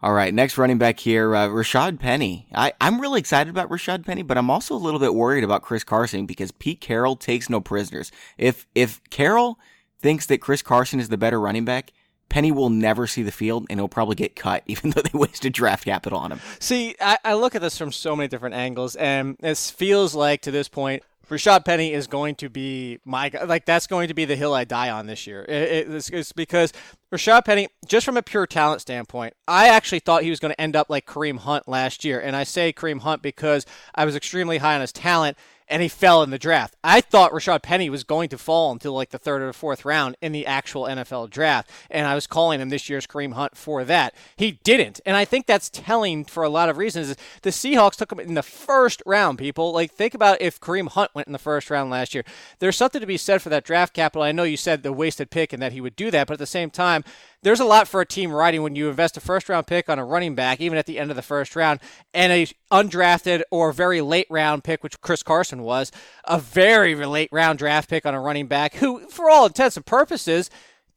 [0.03, 2.47] All right, next running back here, uh, Rashad Penny.
[2.55, 5.61] I, I'm really excited about Rashad Penny, but I'm also a little bit worried about
[5.61, 8.11] Chris Carson because Pete Carroll takes no prisoners.
[8.35, 9.59] If if Carroll
[9.99, 11.91] thinks that Chris Carson is the better running back,
[12.31, 15.53] Penny will never see the field and he'll probably get cut, even though they wasted
[15.53, 16.39] draft capital on him.
[16.59, 20.41] See, I, I look at this from so many different angles, and this feels like
[20.43, 24.25] to this point Rashad Penny is going to be my like that's going to be
[24.25, 25.45] the hill I die on this year.
[25.47, 26.73] It, it, it's because
[27.13, 30.59] Rashad Penny, just from a pure talent standpoint, I actually thought he was going to
[30.59, 33.65] end up like Kareem Hunt last year, and I say Kareem Hunt because
[33.95, 35.37] I was extremely high on his talent
[35.71, 36.75] and he fell in the draft.
[36.83, 39.85] I thought Rashad Penny was going to fall until like the third or the fourth
[39.85, 43.55] round in the actual NFL draft, and I was calling him this year's Kareem Hunt
[43.55, 44.13] for that.
[44.35, 47.15] He didn't, and I think that's telling for a lot of reasons.
[47.41, 49.39] The Seahawks took him in the first round.
[49.39, 52.25] People like think about if Kareem Hunt went in the first round last year.
[52.59, 54.23] There's something to be said for that draft capital.
[54.23, 56.39] I know you said the wasted pick and that he would do that, but at
[56.39, 57.05] the same time,
[57.43, 59.99] there's a lot for a team writing when you invest a first round pick on
[59.99, 61.79] a running back, even at the end of the first round,
[62.13, 65.91] and a undrafted or very late round pick, which Chris Carson was,
[66.25, 69.85] a very late round draft pick on a running back who, for all intents and
[69.85, 70.49] purposes,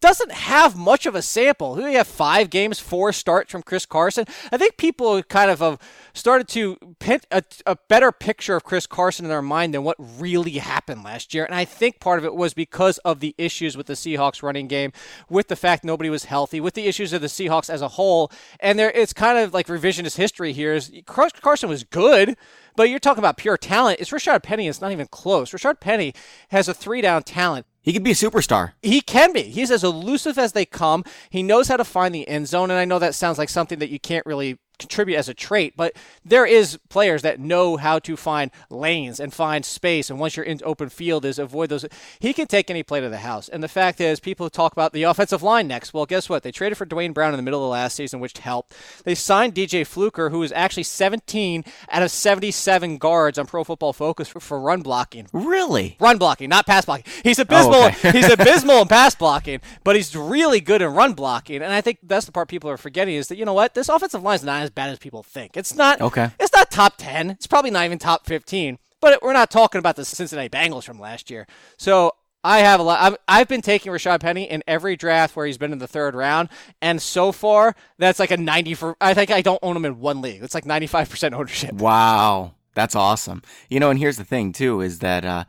[0.04, 1.76] doesn't have much of a sample.
[1.76, 4.26] We have five games, four starts from Chris Carson.
[4.52, 5.78] I think people kind of have
[6.12, 9.96] started to paint a, a, better picture of Chris Carson in their mind than what
[9.98, 11.46] really happened last year.
[11.46, 14.68] And I think part of it was because of the issues with the Seahawks running
[14.68, 14.92] game,
[15.30, 18.30] with the fact nobody was healthy, with the issues of the Seahawks as a whole.
[18.60, 20.74] And there, it's kind of like revisionist history here.
[20.74, 22.36] Is Carson was good.
[22.76, 24.00] But you're talking about pure talent.
[24.00, 24.68] It's Rashad Penny.
[24.68, 25.52] It's not even close.
[25.52, 26.12] Rashad Penny
[26.48, 27.66] has a three down talent.
[27.84, 28.72] He could be a superstar.
[28.82, 29.42] He can be.
[29.42, 31.04] He's as elusive as they come.
[31.28, 32.70] He knows how to find the end zone.
[32.70, 35.76] And I know that sounds like something that you can't really contribute as a trait,
[35.76, 40.10] but there is players that know how to find lanes and find space.
[40.10, 41.84] And once you're in open field, is avoid those.
[42.18, 43.48] He can take any play to the house.
[43.48, 45.94] And the fact is, people talk about the offensive line next.
[45.94, 46.42] Well, guess what?
[46.42, 48.74] They traded for Duane Brown in the middle of the last season, which helped.
[49.04, 53.92] They signed DJ Fluker, who is actually 17 out of 77 guards on Pro Football
[53.92, 55.28] Focus for, for run blocking.
[55.32, 55.96] Really?
[56.00, 57.10] Run blocking, not pass blocking.
[57.22, 57.74] He's abysmal.
[57.74, 58.12] Oh, okay.
[58.12, 61.62] he's abysmal in pass blocking, but he's really good in run blocking.
[61.62, 63.74] And I think that's the part people are forgetting is that you know what?
[63.74, 65.56] This offensive line is not as bad as people think.
[65.56, 66.00] It's not.
[66.00, 66.30] Okay.
[66.40, 67.30] It's not top ten.
[67.30, 68.78] It's probably not even top fifteen.
[69.00, 71.46] But we're not talking about the Cincinnati Bengals from last year.
[71.76, 73.00] So I have a lot.
[73.00, 76.14] I've, I've been taking Rashad Penny in every draft where he's been in the third
[76.14, 76.48] round,
[76.82, 78.96] and so far that's like a ninety for.
[79.00, 80.42] I think I don't own him in one league.
[80.42, 81.74] It's like ninety five percent ownership.
[81.74, 83.42] Wow, that's awesome.
[83.68, 85.24] You know, and here's the thing too is that.
[85.24, 85.44] Uh,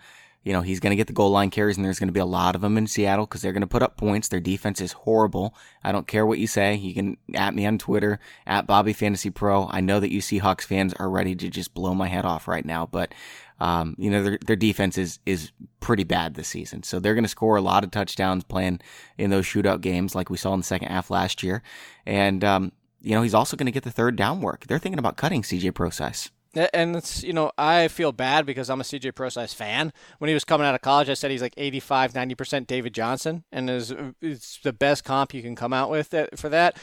[0.45, 2.19] you know, he's going to get the goal line carries, and there's going to be
[2.19, 4.27] a lot of them in Seattle because they're going to put up points.
[4.27, 5.55] Their defense is horrible.
[5.83, 6.75] I don't care what you say.
[6.75, 9.67] You can at me on Twitter, at Bobby Fantasy Pro.
[9.67, 12.63] I know that you Seahawks fans are ready to just blow my head off right
[12.63, 13.11] now, but,
[13.59, 16.83] um, you know, their, their defense is, is pretty bad this season.
[16.83, 18.81] So they're going to score a lot of touchdowns playing
[19.17, 21.63] in those shootout games like we saw in the second half last year.
[22.05, 24.67] And, um, you know, he's also going to get the third down work.
[24.67, 26.29] They're thinking about cutting CJ Prosise.
[26.55, 29.91] And it's, you know, I feel bad because I'm a CJ Prosise fan.
[30.19, 33.43] When he was coming out of college, I said he's like 85, 90% David Johnson,
[33.51, 36.77] and is it's the best comp you can come out with for that.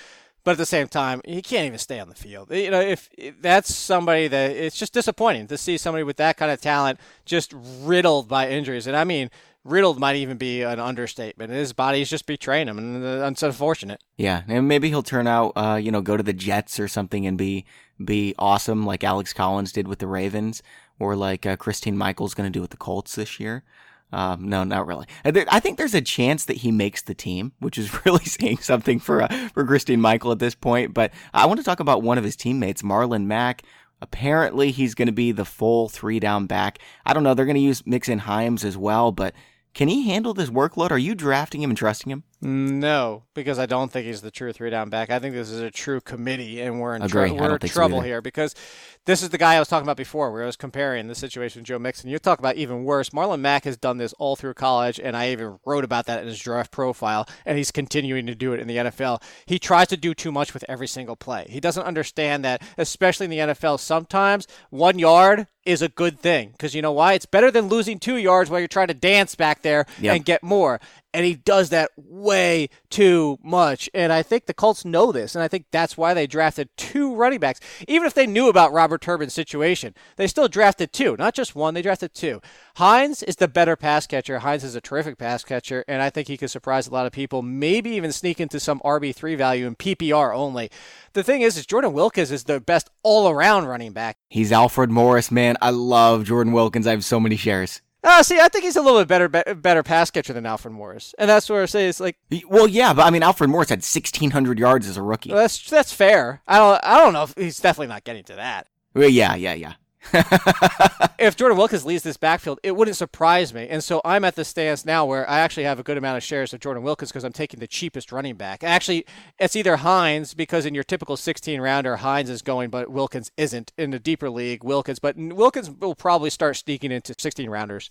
[0.45, 2.51] But at the same time, he can't even stay on the field.
[2.51, 3.09] You know, if,
[3.41, 7.55] that's somebody that it's just disappointing to see somebody with that kind of talent just
[7.55, 8.89] riddled by injuries.
[8.89, 9.31] And I mean,
[9.65, 11.53] riddled might even be an understatement.
[11.53, 14.03] His body's just betraying him, and it's unfortunate.
[14.17, 17.27] Yeah, and maybe he'll turn out, uh, you know, go to the Jets or something
[17.27, 17.65] and be
[18.05, 20.63] be awesome like Alex Collins did with the Ravens,
[20.99, 23.65] or like uh, Christine Michael's going to do with the Colts this year.
[24.13, 25.07] Um, no, not really.
[25.25, 29.01] I think there's a chance that he makes the team, which is really saying something
[29.01, 30.93] for uh, for Christine Michael at this point.
[30.93, 33.63] But I want to talk about one of his teammates, Marlon Mack.
[34.03, 36.79] Apparently, he's going to be the full three down back.
[37.07, 37.35] I don't know.
[37.35, 39.35] They're going to use Mixon Hyams as well, but
[39.75, 40.91] can he handle this workload?
[40.91, 42.25] Are you drafting him and trusting him?
[42.45, 45.11] No, because I don't think he's the true three down back.
[45.11, 48.05] I think this is a true committee, and we're in, tr- we're in trouble so
[48.05, 48.57] here because
[49.05, 51.61] this is the guy I was talking about before, where I was comparing the situation
[51.61, 52.11] with Joe Mixon.
[52.11, 53.11] You talk about even worse.
[53.11, 56.27] Marlon Mack has done this all through college, and I even wrote about that in
[56.27, 59.23] his draft profile, and he's continuing to do it in the NFL.
[59.47, 61.47] He tries to do too much with every single play.
[61.49, 66.51] He doesn't understand that, especially in the NFL, sometimes one yard is a good thing
[66.51, 67.13] because you know why?
[67.13, 70.17] It's better than losing two yards while you're trying to dance back there yep.
[70.17, 70.81] and get more
[71.15, 73.91] and he does that way too much.
[73.95, 77.15] And I think the Colts know this, and I think that's why they drafted two
[77.15, 77.61] running backs.
[77.87, 81.75] Even if they knew about Robert Turbin's situation, they still drafted two, not just one,
[81.75, 82.41] they drafted two.
[82.77, 84.39] Hines is the better pass catcher.
[84.41, 87.13] Hines is a terrific pass catcher, and I think he could surprise a lot of
[87.13, 90.71] people, maybe even sneak into some RB3 value in PPR only.
[91.13, 94.17] The thing is, is Jordan Wilkins is the best all around running back.
[94.29, 95.57] He's Alfred Morris, man.
[95.61, 96.87] I love Jordan Wilkins.
[96.87, 97.83] I have so many shares.
[98.05, 100.75] Uh, see, I think he's a little bit better, be- better pass catcher than Alfred
[100.75, 102.17] Morris, and that's where I say it's like.
[102.49, 105.31] Well, yeah, but I mean, Alfred Morris had sixteen hundred yards as a rookie.
[105.31, 106.43] Well, that's that's fair.
[106.49, 108.67] I don't I don't know if he's definitely not getting to that.
[108.95, 109.75] Well, yeah, yeah, yeah.
[111.19, 113.69] if Jordan Wilkins leads this backfield, it wouldn't surprise me.
[113.69, 116.23] And so I'm at the stance now where I actually have a good amount of
[116.23, 118.65] shares of Jordan Wilkins because I'm taking the cheapest running back.
[118.65, 119.07] Actually,
[119.39, 123.73] it's either Hines because in your typical 16 rounder, Hines is going, but Wilkins isn't.
[123.79, 127.91] In a deeper league, Wilkins, but Wilkins will probably start sneaking into 16 rounders.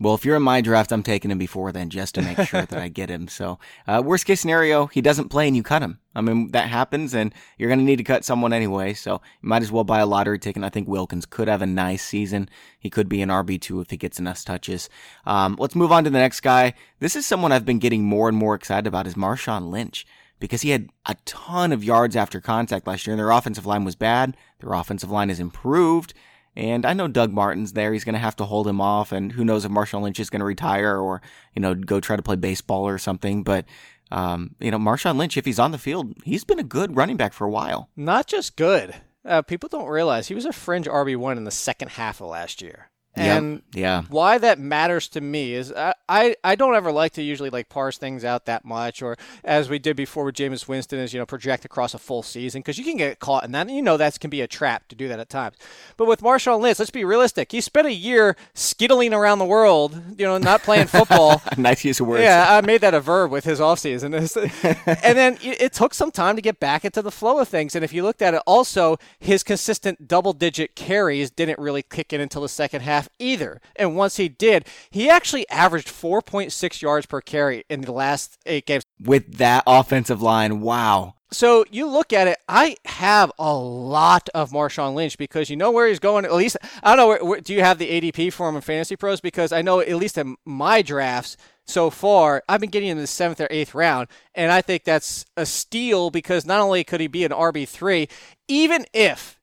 [0.00, 2.62] Well, if you're in my draft, I'm taking him before then just to make sure
[2.64, 3.26] that I get him.
[3.26, 5.98] So, uh, worst case scenario, he doesn't play and you cut him.
[6.14, 8.94] I mean, that happens and you're going to need to cut someone anyway.
[8.94, 10.62] So, you might as well buy a lottery ticket.
[10.62, 12.48] I think Wilkins could have a nice season.
[12.78, 14.88] He could be an RB2 if he gets enough touches.
[15.26, 16.74] Um, let's move on to the next guy.
[17.00, 20.06] This is someone I've been getting more and more excited about is Marshawn Lynch
[20.38, 23.84] because he had a ton of yards after contact last year and their offensive line
[23.84, 24.36] was bad.
[24.60, 26.14] Their offensive line has improved.
[26.56, 27.92] And I know Doug Martin's there.
[27.92, 29.12] He's going to have to hold him off.
[29.12, 31.22] And who knows if Marshawn Lynch is going to retire or,
[31.54, 33.42] you know, go try to play baseball or something.
[33.44, 33.64] But,
[34.10, 37.16] um, you know, Marshawn Lynch, if he's on the field, he's been a good running
[37.16, 37.90] back for a while.
[37.96, 38.94] Not just good.
[39.24, 42.62] Uh, people don't realize he was a fringe RB1 in the second half of last
[42.62, 42.90] year.
[43.18, 43.62] And yep.
[43.72, 47.50] yeah, why that matters to me is I, I, I don't ever like to usually
[47.50, 51.12] like parse things out that much, or as we did before with Jameis Winston, is
[51.12, 53.66] you know project across a full season because you can get caught in that.
[53.66, 55.56] And you know that can be a trap to do that at times.
[55.96, 57.52] But with Marshawn Lynch, let's be realistic.
[57.52, 61.42] He spent a year skittling around the world, you know, not playing football.
[61.56, 62.22] nice use of words.
[62.22, 64.14] Yeah, I made that a verb with his offseason.
[65.04, 67.74] and then it took some time to get back into the flow of things.
[67.74, 72.20] And if you looked at it, also his consistent double-digit carries didn't really kick in
[72.20, 73.60] until the second half either.
[73.76, 78.66] And once he did, he actually averaged 4.6 yards per carry in the last eight
[78.66, 78.82] games.
[79.00, 81.14] With that offensive line, wow.
[81.30, 82.38] So you look at it.
[82.48, 86.24] I have a lot of Marshawn Lynch because you know where he's going.
[86.24, 87.08] At least I don't know.
[87.08, 89.20] Where, where, do you have the ADP for him in Fantasy Pros?
[89.20, 93.06] Because I know at least in my drafts so far, I've been getting in the
[93.06, 97.08] seventh or eighth round, and I think that's a steal because not only could he
[97.08, 98.08] be an RB three,
[98.48, 99.38] even if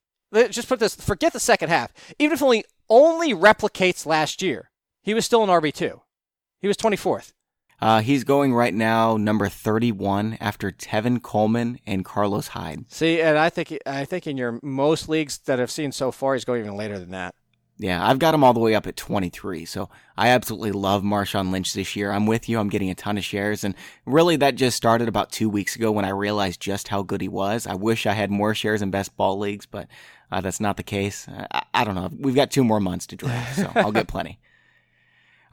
[0.50, 4.70] just put this, forget the second half, even if only only replicates last year,
[5.02, 6.02] he was still an RB two.
[6.60, 7.34] He was twenty fourth.
[7.82, 12.86] Uh, he's going right now number 31 after Tevin Coleman and Carlos Hyde.
[12.88, 16.34] See, and I think I think in your most leagues that I've seen so far,
[16.36, 17.36] he's going even later than that.
[17.78, 19.66] Yeah, I've got him all the way up at 23.
[19.66, 22.10] So I absolutely love Marshawn Lynch this year.
[22.10, 22.58] I'm with you.
[22.58, 23.66] I'm getting a ton of shares.
[23.66, 23.76] And
[24.06, 27.28] really, that just started about two weeks ago when I realized just how good he
[27.28, 27.68] was.
[27.68, 29.90] I wish I had more shares in best ball leagues, but
[30.32, 31.28] uh, that's not the case.
[31.52, 32.10] I, I don't know.
[32.18, 34.40] We've got two more months to draft, so I'll get plenty.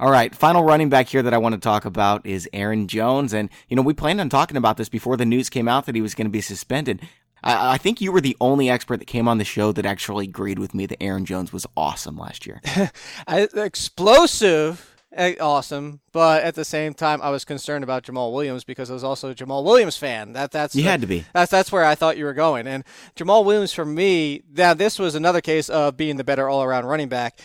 [0.01, 3.33] All right, final running back here that I want to talk about is Aaron Jones.
[3.33, 5.95] And, you know, we planned on talking about this before the news came out that
[5.95, 7.01] he was going to be suspended.
[7.45, 10.27] I, I, think you were the only expert that came on the show that actually
[10.27, 12.61] agreed with me that Aaron Jones was awesome last year.
[13.29, 18.91] Explosive, Eh, awesome, but at the same time, I was concerned about Jamaal Williams because
[18.91, 20.33] I was also a Jamaal Williams fan.
[20.33, 21.27] That that's you the, had to be.
[21.35, 22.67] That's that's where I thought you were going.
[22.67, 22.83] And
[23.15, 26.87] Jamaal Williams for me, now this was another case of being the better all around
[26.87, 27.39] running back.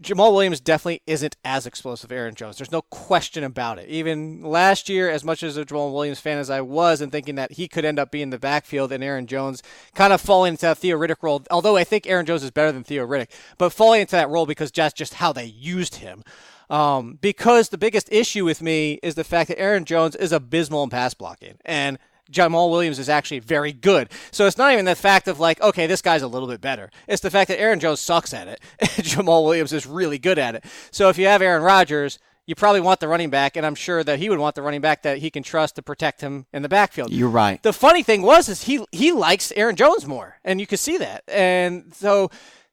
[0.00, 2.56] Jamaal Williams definitely isn't as explosive as Aaron Jones.
[2.56, 3.88] There's no question about it.
[3.88, 7.36] Even last year, as much as a Jamaal Williams fan as I was, and thinking
[7.36, 9.62] that he could end up being the backfield and Aaron Jones
[9.94, 12.72] kind of falling into that Theo Riddick role, although I think Aaron Jones is better
[12.72, 16.24] than Theo Riddick, but falling into that role because that's just how they used him.
[16.70, 20.84] Um, because the biggest issue with me is the fact that Aaron Jones is abysmal
[20.84, 21.58] in pass blocking.
[21.64, 21.98] And–
[22.32, 24.08] Jamaal Williams is actually very good.
[24.30, 26.90] So it's not even the fact of like, okay, this guy's a little bit better.
[27.06, 28.60] It's the fact that Aaron Jones sucks at it.
[28.80, 30.64] Jamaal Williams is really good at it.
[30.90, 34.02] So if you have Aaron Rodgers, you probably want the running back, and I'm sure
[34.02, 36.62] that he would want the running back that he can trust to protect him in
[36.62, 37.12] the backfield.
[37.12, 37.62] You're right.
[37.62, 40.98] The funny thing was is he he likes Aaron Jones more, and you could see
[40.98, 41.22] that.
[41.28, 42.30] And so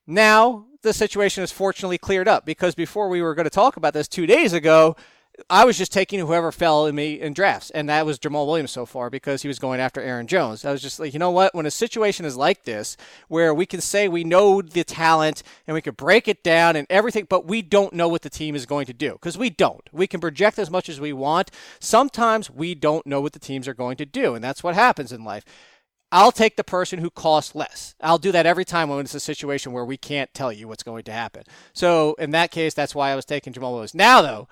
[0.08, 3.94] now the situation is fortunately cleared up because before we were going to talk about
[3.94, 4.96] this two days ago,
[5.50, 8.72] I was just taking whoever fell in me in drafts, and that was Jamaal Williams
[8.72, 10.66] so far because he was going after Aaron Jones.
[10.66, 11.56] I was just like, you know what?
[11.56, 15.76] When a situation is like this, where we can say we know the talent and
[15.76, 18.66] we can break it down and everything, but we don't know what the team is
[18.66, 19.88] going to do because we don't.
[19.94, 21.52] We can project as much as we want.
[21.80, 25.12] Sometimes we don't know what the teams are going to do, and that's what happens
[25.12, 25.46] in life.
[26.12, 27.96] I'll take the person who costs less.
[28.02, 30.84] I'll do that every time when it's a situation where we can't tell you what's
[30.84, 31.44] going to happen.
[31.74, 33.94] So in that case, that's why I was taking Jamaal Williams.
[33.94, 34.48] Now, though,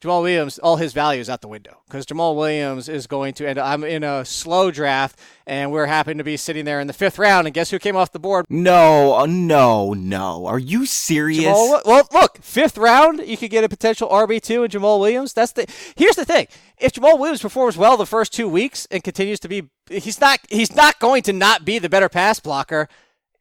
[0.00, 3.48] Jamaal Williams, all his value is out the window because Jamaal Williams is going to
[3.48, 3.58] end.
[3.58, 6.92] Up, I'm in a slow draft, and we're happy to be sitting there in the
[6.92, 7.48] fifth round.
[7.48, 8.46] And guess who came off the board?
[8.48, 10.46] No, uh, no, no.
[10.46, 11.46] Are you serious?
[11.46, 15.32] Jamaal, well, look, fifth round, you could get a potential RB two in Jamaal Williams.
[15.32, 15.66] That's the.
[15.96, 16.46] Here's the thing:
[16.78, 20.38] if Jamaal Williams performs well the first two weeks and continues to be, he's not.
[20.48, 22.88] He's not going to not be the better pass blocker.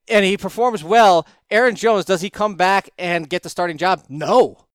[0.10, 1.28] And he performs well.
[1.51, 4.05] Aaron Jones, does he come back and get the starting job?
[4.08, 4.66] No.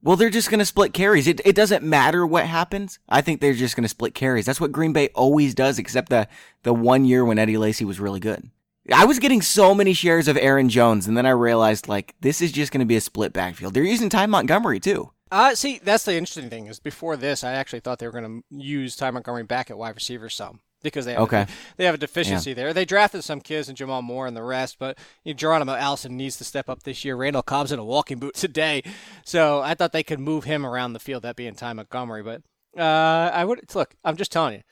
[0.00, 1.26] Well, they're just going to split carries.
[1.26, 3.00] It, it doesn't matter what happens.
[3.08, 4.46] I think they're just going to split carries.
[4.46, 6.28] That's what Green Bay always does, except the,
[6.62, 8.50] the one year when Eddie Lacy was really good.
[8.94, 12.40] I was getting so many shares of Aaron Jones, and then I realized, like, this
[12.40, 13.74] is just going to be a split backfield.
[13.74, 15.10] They're using Ty Montgomery, too.
[15.30, 18.42] Uh, see, that's the interesting thing is before this, I actually thought they were going
[18.50, 21.42] to use Ty Montgomery back at wide receiver some because they have okay.
[21.42, 22.54] a, they have a deficiency yeah.
[22.54, 22.72] there.
[22.72, 26.16] They drafted some kids and J'Mon Moore and the rest, but you know, Geronimo Allison
[26.16, 27.16] needs to step up this year.
[27.16, 28.82] Randall Cobb's in a walking boot today,
[29.24, 31.22] so I thought they could move him around the field.
[31.22, 32.42] That being Ty Montgomery, but
[32.78, 33.94] uh, I would look.
[34.04, 34.62] I'm just telling you.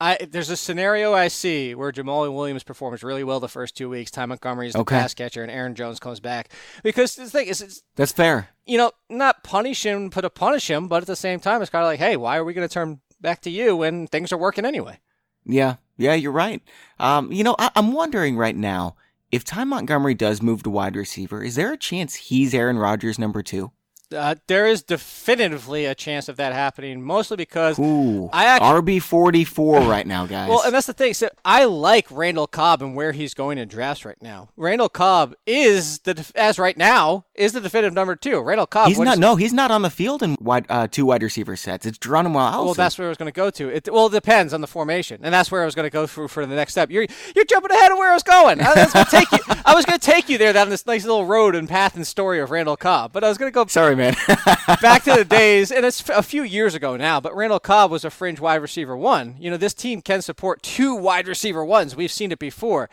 [0.00, 3.88] I, there's a scenario I see where Jamaal Williams performs really well the first two
[3.88, 4.10] weeks.
[4.10, 4.96] Ty Montgomery is the okay.
[4.96, 6.50] pass catcher, and Aaron Jones comes back.
[6.82, 8.48] Because the thing is, that's fair.
[8.66, 11.70] You know, not punish him, put a punish him, but at the same time, it's
[11.70, 14.32] kind of like, hey, why are we going to turn back to you when things
[14.32, 14.98] are working anyway?
[15.46, 16.62] Yeah, yeah, you're right.
[16.98, 18.96] Um, you know, I- I'm wondering right now
[19.30, 23.18] if Ty Montgomery does move to wide receiver, is there a chance he's Aaron Rodgers
[23.18, 23.72] number two?
[24.14, 29.44] Uh, there is definitively a chance of that happening, mostly because Ooh, I RB forty
[29.44, 30.48] four right now, guys.
[30.48, 31.14] Well, and that's the thing.
[31.14, 34.48] So I like Randall Cobb and where he's going in drafts right now.
[34.56, 38.40] Randall Cobb is the as right now is the definitive number two.
[38.40, 38.88] Randall Cobb.
[38.88, 39.14] He's not.
[39.14, 41.86] Is, no, he's not on the field in wide uh, two wide receiver sets.
[41.86, 42.64] It's Geronimo Allison.
[42.64, 43.68] Well, that's where I was going to go to.
[43.68, 46.06] It well, it depends on the formation, and that's where I was going to go
[46.06, 46.90] through for the next step.
[46.90, 48.60] You're you're jumping ahead of where I was going.
[48.60, 49.38] I, was going to take you.
[49.64, 52.06] I was going to take you there down this nice little road and path and
[52.06, 53.66] story of Randall Cobb, but I was going to go.
[53.66, 54.03] Sorry, man.
[54.82, 58.04] back to the days, and it's a few years ago now, but Randall Cobb was
[58.04, 59.36] a fringe wide receiver one.
[59.38, 61.96] You know, this team can support two wide receiver ones.
[61.96, 62.88] We've seen it before.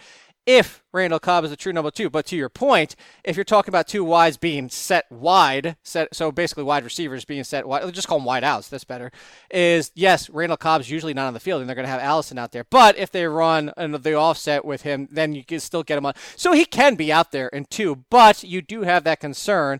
[0.45, 2.09] if Randall Cobb is a true number two.
[2.09, 6.31] But to your point, if you're talking about two wides being set wide, set so
[6.31, 8.67] basically wide receivers being set wide, let's just call them wide outs.
[8.67, 9.11] That's better.
[9.49, 12.37] Is yes, Randall Cobb's usually not on the field, and they're going to have Allison
[12.37, 12.63] out there.
[12.63, 16.05] But if they run and the offset with him, then you can still get him
[16.05, 16.13] on.
[16.35, 19.79] So he can be out there in two, but you do have that concern.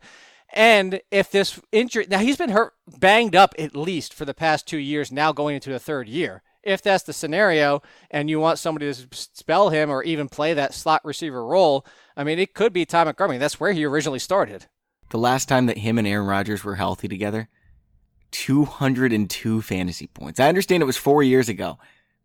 [0.53, 4.67] And if this injury, now he's been hurt, banged up at least for the past
[4.67, 8.59] two years, now going into the third year if that's the scenario and you want
[8.59, 11.85] somebody to spell him or even play that slot receiver role,
[12.15, 13.37] I mean, it could be Ty Montgomery.
[13.37, 14.67] That's where he originally started.
[15.09, 17.49] The last time that him and Aaron Rodgers were healthy together,
[18.31, 20.39] 202 fantasy points.
[20.39, 21.79] I understand it was four years ago,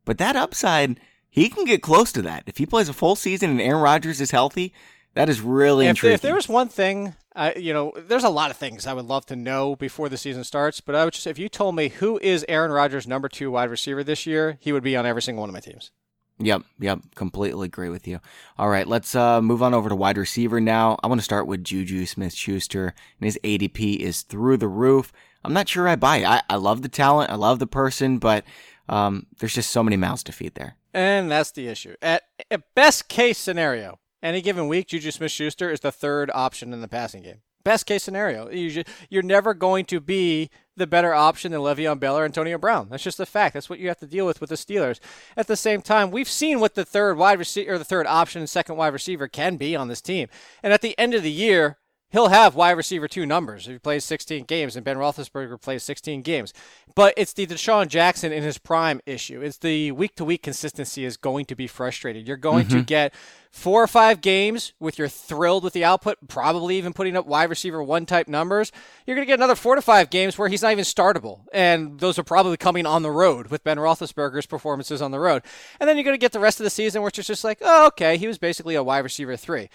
[0.04, 2.44] but that upside, he can get close to that.
[2.46, 4.72] If he plays a full season and Aaron Rodgers is healthy,
[5.14, 6.14] that is really if, intriguing.
[6.14, 9.04] If there was one thing, I, you know, there's a lot of things I would
[9.04, 10.80] love to know before the season starts.
[10.80, 13.70] But I would just, if you told me who is Aaron Rodgers' number two wide
[13.70, 15.90] receiver this year, he would be on every single one of my teams.
[16.38, 18.20] Yep, yep, completely agree with you.
[18.58, 20.98] All right, let's uh, move on over to wide receiver now.
[21.02, 25.12] I want to start with Juju Smith Schuster, and his ADP is through the roof.
[25.44, 26.26] I'm not sure I buy it.
[26.26, 28.44] I, I love the talent, I love the person, but
[28.88, 30.76] um, there's just so many mouths to feed there.
[30.92, 31.94] And that's the issue.
[32.02, 36.72] At, at best case scenario, any given week, Juju Smith Schuster is the third option
[36.72, 37.42] in the passing game.
[37.64, 38.48] Best case scenario.
[38.50, 42.88] You're never going to be the better option than Le'Veon Bell or Antonio Brown.
[42.90, 43.54] That's just a fact.
[43.54, 45.00] That's what you have to deal with with the Steelers.
[45.36, 48.40] At the same time, we've seen what the third wide receiver or the third option
[48.40, 50.28] and second wide receiver can be on this team.
[50.62, 51.78] And at the end of the year,
[52.16, 55.82] he'll have wide receiver two numbers if he plays 16 games, and Ben Roethlisberger plays
[55.82, 56.54] 16 games.
[56.94, 59.42] But it's the DeSean Jackson in his prime issue.
[59.42, 62.26] It's the week to week consistency is going to be frustrated.
[62.26, 62.78] You're going mm-hmm.
[62.78, 63.12] to get
[63.50, 67.50] four or five games with you're thrilled with the output, probably even putting up wide
[67.50, 68.72] receiver one type numbers.
[69.06, 72.00] You're going to get another four to five games where he's not even startable, and
[72.00, 75.42] those are probably coming on the road with Ben Roethlisberger's performances on the road.
[75.78, 77.58] And then you're going to get the rest of the season which is just like,
[77.60, 79.68] oh, okay, he was basically a wide receiver three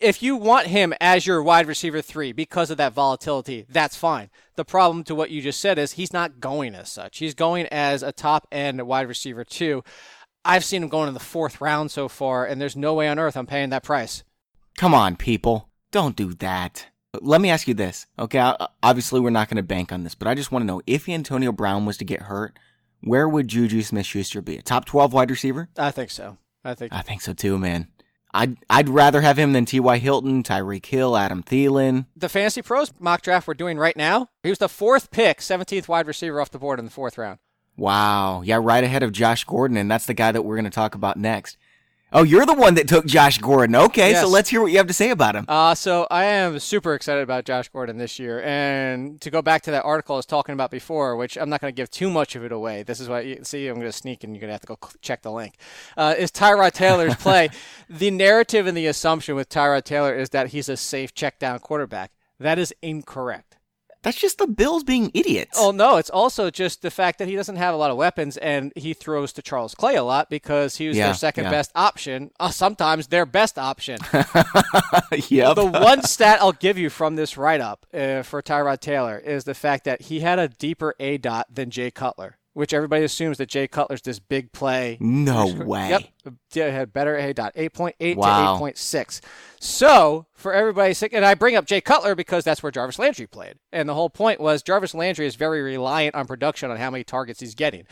[0.00, 4.30] if you want him as your wide receiver three because of that volatility, that's fine.
[4.56, 7.18] The problem to what you just said is he's not going as such.
[7.18, 9.82] He's going as a top end wide receiver two.
[10.44, 13.18] I've seen him going in the fourth round so far, and there's no way on
[13.18, 14.22] earth I'm paying that price.
[14.76, 15.68] Come on, people.
[15.90, 16.86] Don't do that.
[17.20, 18.06] Let me ask you this.
[18.18, 18.38] Okay,
[18.82, 21.08] obviously we're not going to bank on this, but I just want to know if
[21.08, 22.58] Antonio Brown was to get hurt,
[23.00, 24.58] where would Juju Smith-Schuster be?
[24.58, 25.68] A top 12 wide receiver?
[25.76, 26.36] I think so.
[26.64, 27.88] I think I think so too, man.
[28.36, 29.98] I'd I'd rather have him than T.Y.
[29.98, 32.06] Hilton, Tyreek Hill, Adam Thielen.
[32.14, 35.88] The Fantasy Pros mock draft we're doing right now, he was the fourth pick, 17th
[35.88, 37.38] wide receiver off the board in the fourth round.
[37.76, 38.42] Wow.
[38.42, 40.94] Yeah, right ahead of Josh Gordon, and that's the guy that we're going to talk
[40.94, 41.56] about next.
[42.12, 43.74] Oh, you're the one that took Josh Gordon.
[43.74, 44.22] Okay, yes.
[44.22, 45.44] so let's hear what you have to say about him.
[45.48, 48.40] Uh, so I am super excited about Josh Gordon this year.
[48.42, 51.60] And to go back to that article I was talking about before, which I'm not
[51.60, 52.84] going to give too much of it away.
[52.84, 54.66] This is what you see, I'm going to sneak and you're going to have to
[54.68, 55.56] go check the link.
[55.96, 57.48] Uh, is Tyrod Taylor's play.
[57.90, 61.58] the narrative and the assumption with Tyrod Taylor is that he's a safe check down
[61.58, 62.12] quarterback.
[62.38, 63.55] That is incorrect.
[64.02, 65.58] That's just the Bills being idiots.
[65.60, 68.36] Oh no, it's also just the fact that he doesn't have a lot of weapons
[68.36, 71.50] and he throws to Charles Clay a lot because he was yeah, their second yeah.
[71.50, 73.98] best option, uh, sometimes their best option.
[74.12, 75.56] yep.
[75.56, 79.44] The one stat I'll give you from this write up uh, for Tyrod Taylor is
[79.44, 83.36] the fact that he had a deeper A dot than Jay Cutler which everybody assumes
[83.36, 84.96] that Jay Cutler's this big play.
[84.98, 85.90] No way.
[85.90, 86.04] Yep.
[86.54, 88.56] Yeah, Had better A dot 8.8 wow.
[88.56, 89.20] to 8.6.
[89.60, 93.56] So for everybody, and I bring up Jay Cutler because that's where Jarvis Landry played.
[93.72, 97.04] And the whole point was Jarvis Landry is very reliant on production on how many
[97.04, 97.84] targets he's getting.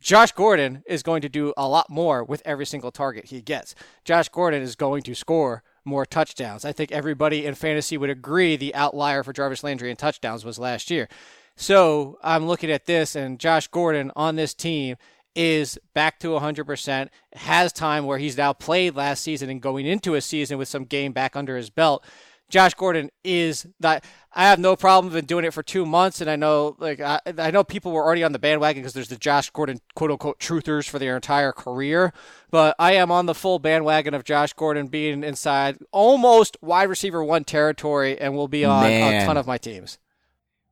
[0.00, 3.74] Josh Gordon is going to do a lot more with every single target he gets.
[4.06, 6.64] Josh Gordon is going to score more touchdowns.
[6.64, 10.58] I think everybody in fantasy would agree the outlier for Jarvis Landry in touchdowns was
[10.58, 11.06] last year.
[11.60, 14.96] So I'm looking at this, and Josh Gordon on this team
[15.34, 20.14] is back to 100%, has time where he's now played last season and going into
[20.14, 22.02] a season with some game back under his belt.
[22.48, 26.30] Josh Gordon is that I have no problem in doing it for two months, and
[26.30, 29.16] I know like I, I know people were already on the bandwagon because there's the
[29.16, 32.14] Josh Gordon quote unquote truthers for their entire career,
[32.50, 37.22] but I am on the full bandwagon of Josh Gordon being inside almost wide receiver
[37.22, 39.22] one territory and will be on Man.
[39.22, 39.98] a ton of my teams.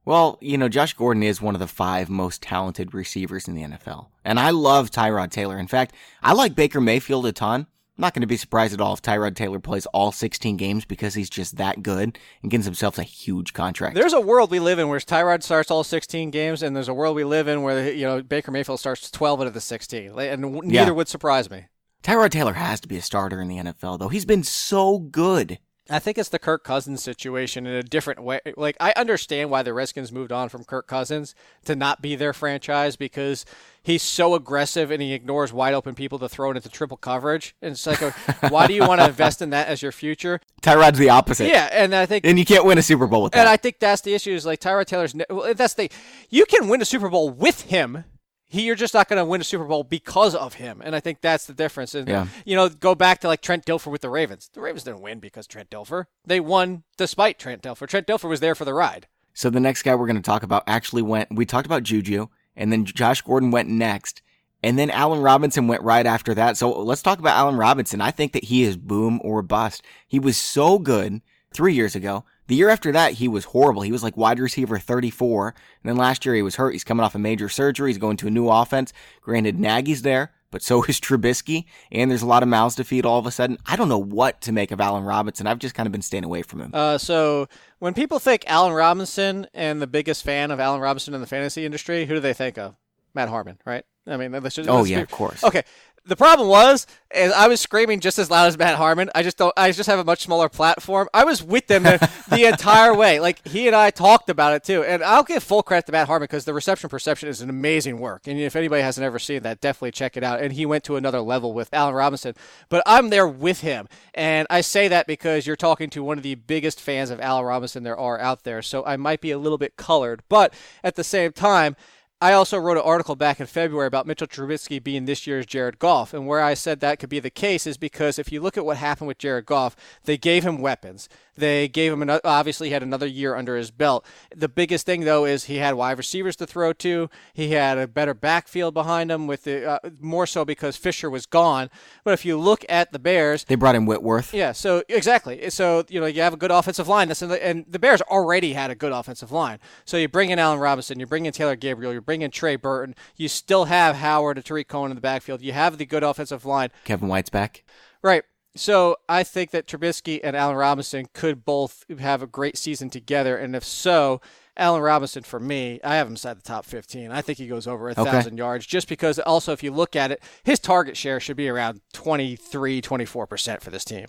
[0.08, 3.62] Well, you know, Josh Gordon is one of the five most talented receivers in the
[3.62, 4.06] NFL.
[4.24, 5.58] And I love Tyrod Taylor.
[5.58, 7.60] In fact, I like Baker Mayfield a ton.
[7.60, 7.66] I'm
[7.98, 11.12] not going to be surprised at all if Tyrod Taylor plays all 16 games because
[11.12, 13.96] he's just that good and gets himself a huge contract.
[13.96, 16.94] There's a world we live in where Tyrod starts all 16 games, and there's a
[16.94, 20.18] world we live in where you know Baker Mayfield starts 12 out of the 16,
[20.18, 20.90] and neither yeah.
[20.90, 21.66] would surprise me.
[22.02, 24.08] Tyrod Taylor has to be a starter in the NFL, though.
[24.08, 25.58] He's been so good.
[25.90, 28.40] I think it's the Kirk Cousins situation in a different way.
[28.56, 31.34] Like I understand why the Redskins moved on from Kirk Cousins
[31.64, 33.46] to not be their franchise because
[33.82, 37.54] he's so aggressive and he ignores wide open people to throw it into triple coverage.
[37.62, 38.10] And it's like, a,
[38.48, 40.40] why do you want to invest in that as your future?
[40.62, 41.48] Tyrod's the opposite.
[41.48, 43.40] Yeah, and I think and you can't win a Super Bowl with that.
[43.40, 44.32] And I think that's the issue.
[44.32, 45.14] Is like Tyrod Taylor's.
[45.30, 45.90] Well, that's the
[46.28, 48.04] you can win a Super Bowl with him
[48.48, 50.80] he, you're just not going to win a Super Bowl because of him.
[50.82, 51.94] And I think that's the difference.
[51.94, 52.26] And, yeah.
[52.46, 54.50] you know, go back to like Trent Dilfer with the Ravens.
[54.52, 56.06] The Ravens didn't win because Trent Dilfer.
[56.24, 57.86] They won despite Trent Dilfer.
[57.86, 59.06] Trent Dilfer was there for the ride.
[59.34, 62.26] So the next guy we're going to talk about actually went, we talked about Juju,
[62.56, 64.22] and then Josh Gordon went next.
[64.62, 66.56] And then Allen Robinson went right after that.
[66.56, 68.00] So let's talk about Allen Robinson.
[68.00, 69.82] I think that he is boom or bust.
[70.08, 71.20] He was so good
[71.52, 72.24] three years ago.
[72.48, 73.82] The year after that, he was horrible.
[73.82, 75.48] He was like wide receiver 34.
[75.48, 75.54] And
[75.88, 76.72] then last year, he was hurt.
[76.72, 77.90] He's coming off a major surgery.
[77.90, 78.92] He's going to a new offense.
[79.20, 81.66] Granted, Nagy's there, but so is Trubisky.
[81.92, 83.58] And there's a lot of mouths to feed all of a sudden.
[83.66, 85.46] I don't know what to make of Allen Robinson.
[85.46, 86.70] I've just kind of been staying away from him.
[86.72, 87.48] Uh, so
[87.80, 91.66] when people think Allen Robinson and the biggest fan of Allen Robinson in the fantasy
[91.66, 92.74] industry, who do they think of?
[93.12, 93.84] Matt Harmon, right?
[94.08, 95.44] I mean, let's just, oh yeah, of course.
[95.44, 95.62] Okay,
[96.08, 99.10] the problem was, is I was screaming just as loud as Matt Harmon.
[99.14, 99.52] I just don't.
[99.56, 101.08] I just have a much smaller platform.
[101.12, 103.20] I was with them the, the entire way.
[103.20, 104.82] Like he and I talked about it too.
[104.82, 107.98] And I'll give full credit to Matt Harmon because the reception perception is an amazing
[107.98, 108.26] work.
[108.26, 110.40] And if anybody hasn't ever seen that, definitely check it out.
[110.40, 112.34] And he went to another level with Allen Robinson.
[112.70, 116.22] But I'm there with him, and I say that because you're talking to one of
[116.22, 118.62] the biggest fans of Allen Robinson there are out there.
[118.62, 121.76] So I might be a little bit colored, but at the same time.
[122.20, 125.78] I also wrote an article back in February about Mitchell Trubisky being this year's Jared
[125.78, 126.12] Goff.
[126.12, 128.64] And where I said that could be the case is because if you look at
[128.64, 131.08] what happened with Jared Goff, they gave him weapons.
[131.38, 134.04] They gave him an, obviously had another year under his belt.
[134.34, 137.08] The biggest thing though is he had wide receivers to throw to.
[137.32, 141.26] He had a better backfield behind him with the uh, more so because Fisher was
[141.26, 141.70] gone.
[142.04, 144.34] But if you look at the Bears, they brought in Whitworth.
[144.34, 145.50] Yeah, so exactly.
[145.50, 147.08] So you know you have a good offensive line.
[147.08, 149.58] That's the, and the Bears already had a good offensive line.
[149.84, 152.56] So you bring in Allen Robinson, you bring in Taylor Gabriel, you bring in Trey
[152.56, 152.94] Burton.
[153.16, 155.42] You still have Howard and Tarik Cohen in the backfield.
[155.42, 156.70] You have the good offensive line.
[156.84, 157.64] Kevin White's back.
[158.02, 158.24] Right.
[158.54, 163.36] So I think that Trubisky and Allen Robinson could both have a great season together,
[163.36, 164.20] and if so,
[164.58, 167.12] Allen Robinson for me, I have him inside the top 15.
[167.12, 168.04] I think he goes over a okay.
[168.04, 171.48] thousand yards just because also if you look at it, his target share should be
[171.48, 174.06] around 23, 24 percent for this team.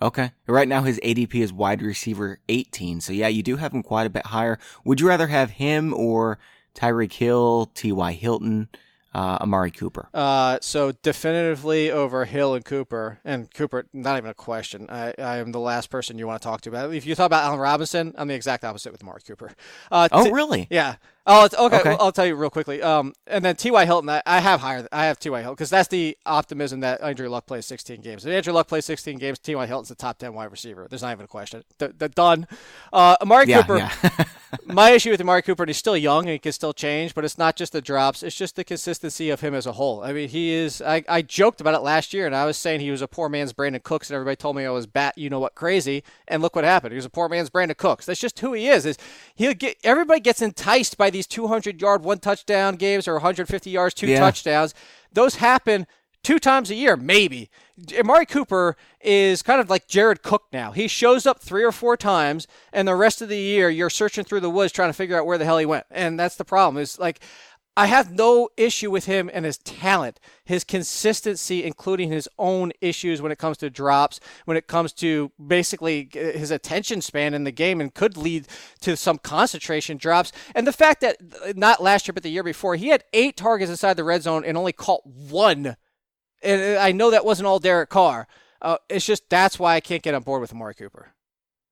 [0.00, 0.32] Okay.
[0.46, 3.00] Right now his ADP is wide receiver 18.
[3.00, 4.58] So yeah, you do have him quite a bit higher.
[4.84, 6.38] Would you rather have him or
[6.74, 8.12] Tyreek Hill, T.Y.
[8.12, 8.68] Hilton?
[9.18, 10.08] Uh, Amari Cooper.
[10.14, 14.86] Uh, so definitively over Hill and Cooper, and Cooper, not even a question.
[14.88, 16.94] I, I am the last person you want to talk to about.
[16.94, 19.50] If you talk about Allen Robinson, I'm the exact opposite with Amari Cooper.
[19.90, 20.68] Uh, oh, t- really?
[20.70, 20.96] Yeah.
[21.26, 21.56] Oh, okay.
[21.58, 21.90] okay.
[21.90, 22.80] Well, I'll tell you real quickly.
[22.80, 23.84] Um, and then T.Y.
[23.84, 24.88] Hilton, I, I have higher.
[24.92, 25.40] I have T.Y.
[25.40, 28.24] Hilton because that's the optimism that Andrew Luck plays 16 games.
[28.24, 29.66] If Andrew Luck plays 16 games, T.Y.
[29.66, 30.86] Hilton's the top 10 wide receiver.
[30.88, 31.64] There's not even a question.
[31.78, 32.46] They're, they're done.
[32.92, 33.76] Uh, Amari yeah, Cooper.
[33.76, 34.24] Yeah.
[34.64, 37.24] my issue with Amari Cooper, and he's still young and he can still change, but
[37.24, 38.22] it's not just the drops.
[38.22, 40.02] It's just the consistency of him as a whole.
[40.02, 40.80] I mean, he is.
[40.82, 43.28] I, I joked about it last year, and I was saying he was a poor
[43.28, 46.02] man's Brandin Cooks, and everybody told me I was bat, you know what, crazy.
[46.26, 46.92] And look what happened.
[46.92, 48.06] He was a poor man's Brandin Cooks.
[48.06, 48.86] That's just who he is.
[48.86, 48.98] Is
[49.34, 53.94] he'll get everybody gets enticed by these 200 yard one touchdown games or 150 yards,
[53.94, 54.18] two yeah.
[54.18, 54.74] touchdowns.
[55.12, 55.86] Those happen
[56.28, 57.48] two times a year, maybe.
[57.98, 60.72] Amari Cooper is kind of like Jared Cook now.
[60.72, 64.24] He shows up three or four times, and the rest of the year you're searching
[64.24, 65.86] through the woods trying to figure out where the hell he went.
[65.90, 66.82] And that's the problem.
[66.82, 67.20] Is like
[67.78, 73.22] I have no issue with him and his talent, his consistency, including his own issues
[73.22, 77.44] when it comes to drops, when it comes to basically uh, his attention span in
[77.44, 78.48] the game, and could lead
[78.82, 80.30] to some concentration drops.
[80.54, 83.38] And the fact that uh, not last year, but the year before, he had eight
[83.38, 85.76] targets inside the red zone and only caught one.
[86.42, 88.26] And uh, I know that wasn't all Derek Carr.
[88.60, 91.12] Uh, it's just that's why I can't get on board with Amari Cooper.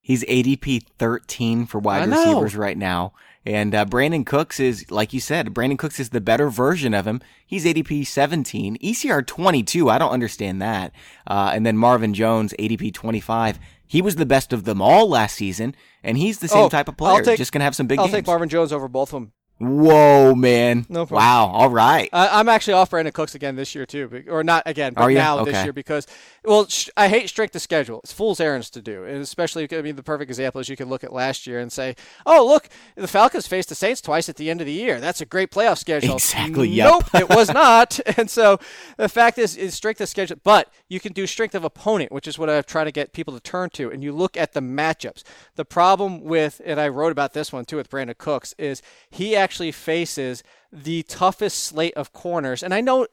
[0.01, 3.13] He's ADP 13 for wide receivers right now.
[3.45, 7.09] And uh, Brandin Cooks is, like you said, Brandin Cooks is the better version of
[7.09, 7.21] him.
[7.45, 9.91] He's ADP 17, ECR 22.
[9.91, 10.93] I don't understand that.
[11.27, 13.59] Uh, and then Marvin Jones, ADP 25.
[13.85, 16.87] He was the best of them all last season, and he's the same oh, type
[16.89, 17.23] of player.
[17.23, 17.99] Take, just gonna have some big.
[17.99, 18.15] I'll games.
[18.15, 20.85] take Marvin Jones over both of them Whoa, man!
[20.91, 21.27] No problem.
[21.27, 21.47] Wow.
[21.47, 22.11] All right.
[22.13, 25.09] I, am actually off Brandin Cooks again this year too, or not again, but oh,
[25.09, 25.53] now okay.
[25.53, 26.07] this year because
[26.45, 28.01] well, sh- I hate strength of schedule.
[28.01, 30.91] It's fool's errands to do, and especially I mean the perfect example is you can
[30.91, 31.97] look at last year and say,
[32.27, 35.01] oh look, the Falcons faced the Saints twice at the end of the year.
[35.01, 36.17] That's a great playoff schedule.
[36.17, 36.77] Exactly.
[36.77, 37.99] Nope, it was not.
[38.19, 38.59] And so
[38.97, 42.27] the fact is, is strength of schedule, but you can do strength of opponent, which
[42.27, 44.61] is what I've tried to get people to turn to, and you look at the
[44.61, 45.23] matchups.
[45.57, 48.81] The problem with, and I wrote about this one too with Brandin Cooks, is
[49.11, 50.43] he actually faces
[50.73, 52.63] the toughest slate of corners.
[52.63, 53.07] And I know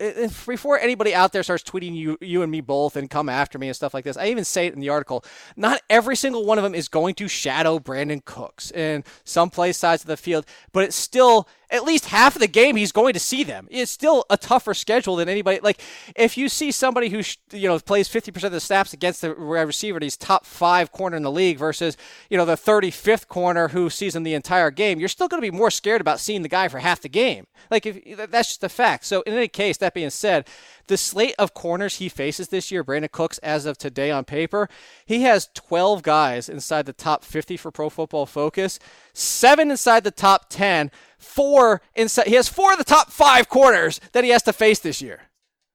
[0.46, 3.68] before anybody out there starts tweeting you, you and me both, and come after me
[3.68, 5.24] and stuff like this, I even say it in the article.
[5.56, 9.78] Not every single one of them is going to shadow Brandin Cooks in some place
[9.78, 13.14] sides of the field, but it's still at least half of the game he's going
[13.14, 13.68] to see them.
[13.72, 15.60] It's still a tougher schedule than anybody.
[15.62, 15.82] Like
[16.16, 17.22] if you see somebody who
[17.52, 21.18] you know plays 50% of the snaps against the receiver, and he's top five corner
[21.18, 21.98] in the league versus
[22.30, 25.52] you know the 35th corner who sees him the entire game, you're still going to
[25.52, 27.48] be more scared about seeing the guy for half the game.
[27.72, 29.06] Like if that's just a fact.
[29.06, 30.48] So in any case, that being said,
[30.88, 34.70] the slate of corners he faces this year, Brandin Cooks, as of today on paper,
[35.06, 38.80] he has 12 guys inside the top 50 for Pro Football Focus,
[39.14, 40.92] seven inside the top 10,
[41.24, 42.28] four inside.
[42.28, 45.22] He has four of the top five corners that he has to face this year.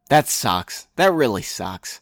[0.08, 0.88] That sucks.
[0.96, 2.00] That really sucks.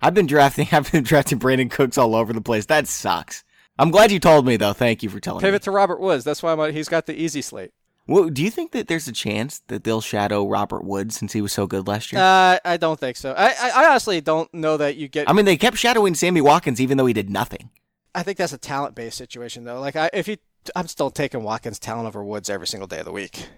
[0.00, 0.68] I've been drafting.
[0.72, 2.66] I've been drafting Brandin Cooks all over the place.
[2.66, 3.44] That sucks.
[3.78, 4.72] I'm glad you told me though.
[4.72, 5.56] Thank you for telling Pivot me.
[5.56, 6.24] Pivot to Robert Woods.
[6.24, 7.72] That's why I'm, he's got the easy slate.
[8.08, 11.42] Well, do you think that there's a chance that they'll shadow Robert Woods since he
[11.42, 12.22] was so good last year?
[12.22, 13.34] Uh, I don't think so.
[13.36, 15.28] I, I, I honestly don't know that you get.
[15.28, 17.68] I mean, they kept shadowing Sammy Watkins even though he did nothing.
[18.14, 19.78] I think that's a talent based situation though.
[19.78, 20.38] Like, I, if you,
[20.76, 23.48] I'm still taking Watkins' talent over Woods every single day of the week.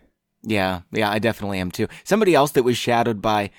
[0.43, 1.89] Yeah, yeah, I definitely am too.
[2.05, 3.51] Somebody else that was shadowed by,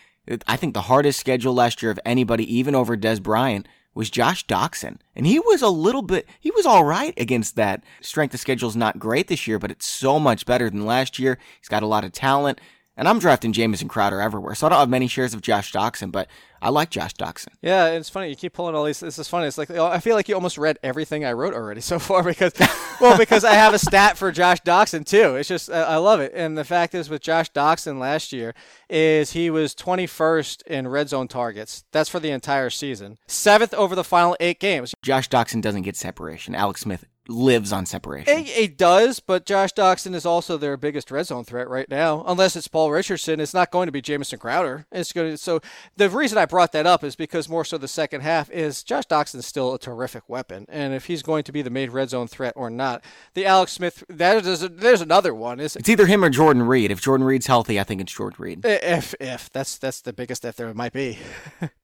[0.48, 4.46] I think the hardest schedule last year of anybody, even over Dez Bryant, was Josh
[4.48, 4.98] Doctson.
[5.16, 7.84] And he was a little bit, he was all right against that.
[8.02, 11.20] Strength of schedule is not great this year, but it's so much better than last
[11.20, 11.38] year.
[11.60, 12.60] He's got a lot of talent.
[12.98, 14.54] And I'm drafting Jamison Crowder everywhere.
[14.54, 16.28] So I don't have many shares of Josh Doctson, but
[16.62, 17.48] I like Josh Doctson.
[17.62, 18.30] Yeah, it's funny.
[18.30, 19.00] You keep pulling all these.
[19.00, 19.48] This is funny.
[19.48, 22.54] It's like I feel like you almost read everything I wrote already so far because,
[23.00, 25.38] well, because I have a stat for Josh Doctson too.
[25.38, 26.34] It's just I love it.
[26.36, 28.54] And the fact is, with Josh Doctson last year,
[28.90, 31.86] is he was 21st in red zone targets.
[31.92, 33.18] That's for the entire season.
[33.26, 34.94] Seventh over the final eight games.
[35.02, 36.54] Josh Doctson doesn't get separation.
[36.54, 38.38] Alex Smith lives on separation.
[38.38, 42.24] It, it, does, but Josh Doctson is also their biggest red zone threat right now.
[42.28, 44.86] Unless it's Paul Richardson, it's not going to be Jamison Crowder.
[44.92, 45.38] It's going to.
[45.38, 45.62] So
[45.98, 49.06] the reason I brought that up is because more so the second half is Josh
[49.06, 52.10] Doctson is still a terrific weapon, and if he's going to be the main red
[52.10, 53.04] zone threat or not,
[53.34, 55.60] the Alex Smith that is there's another one.
[55.60, 56.92] Is it's either him or Jordan Reed.
[56.92, 58.66] If Jordan Reed's healthy, I think it's Jordan Reed.
[58.66, 61.20] If if that's that's the biggest if there might be.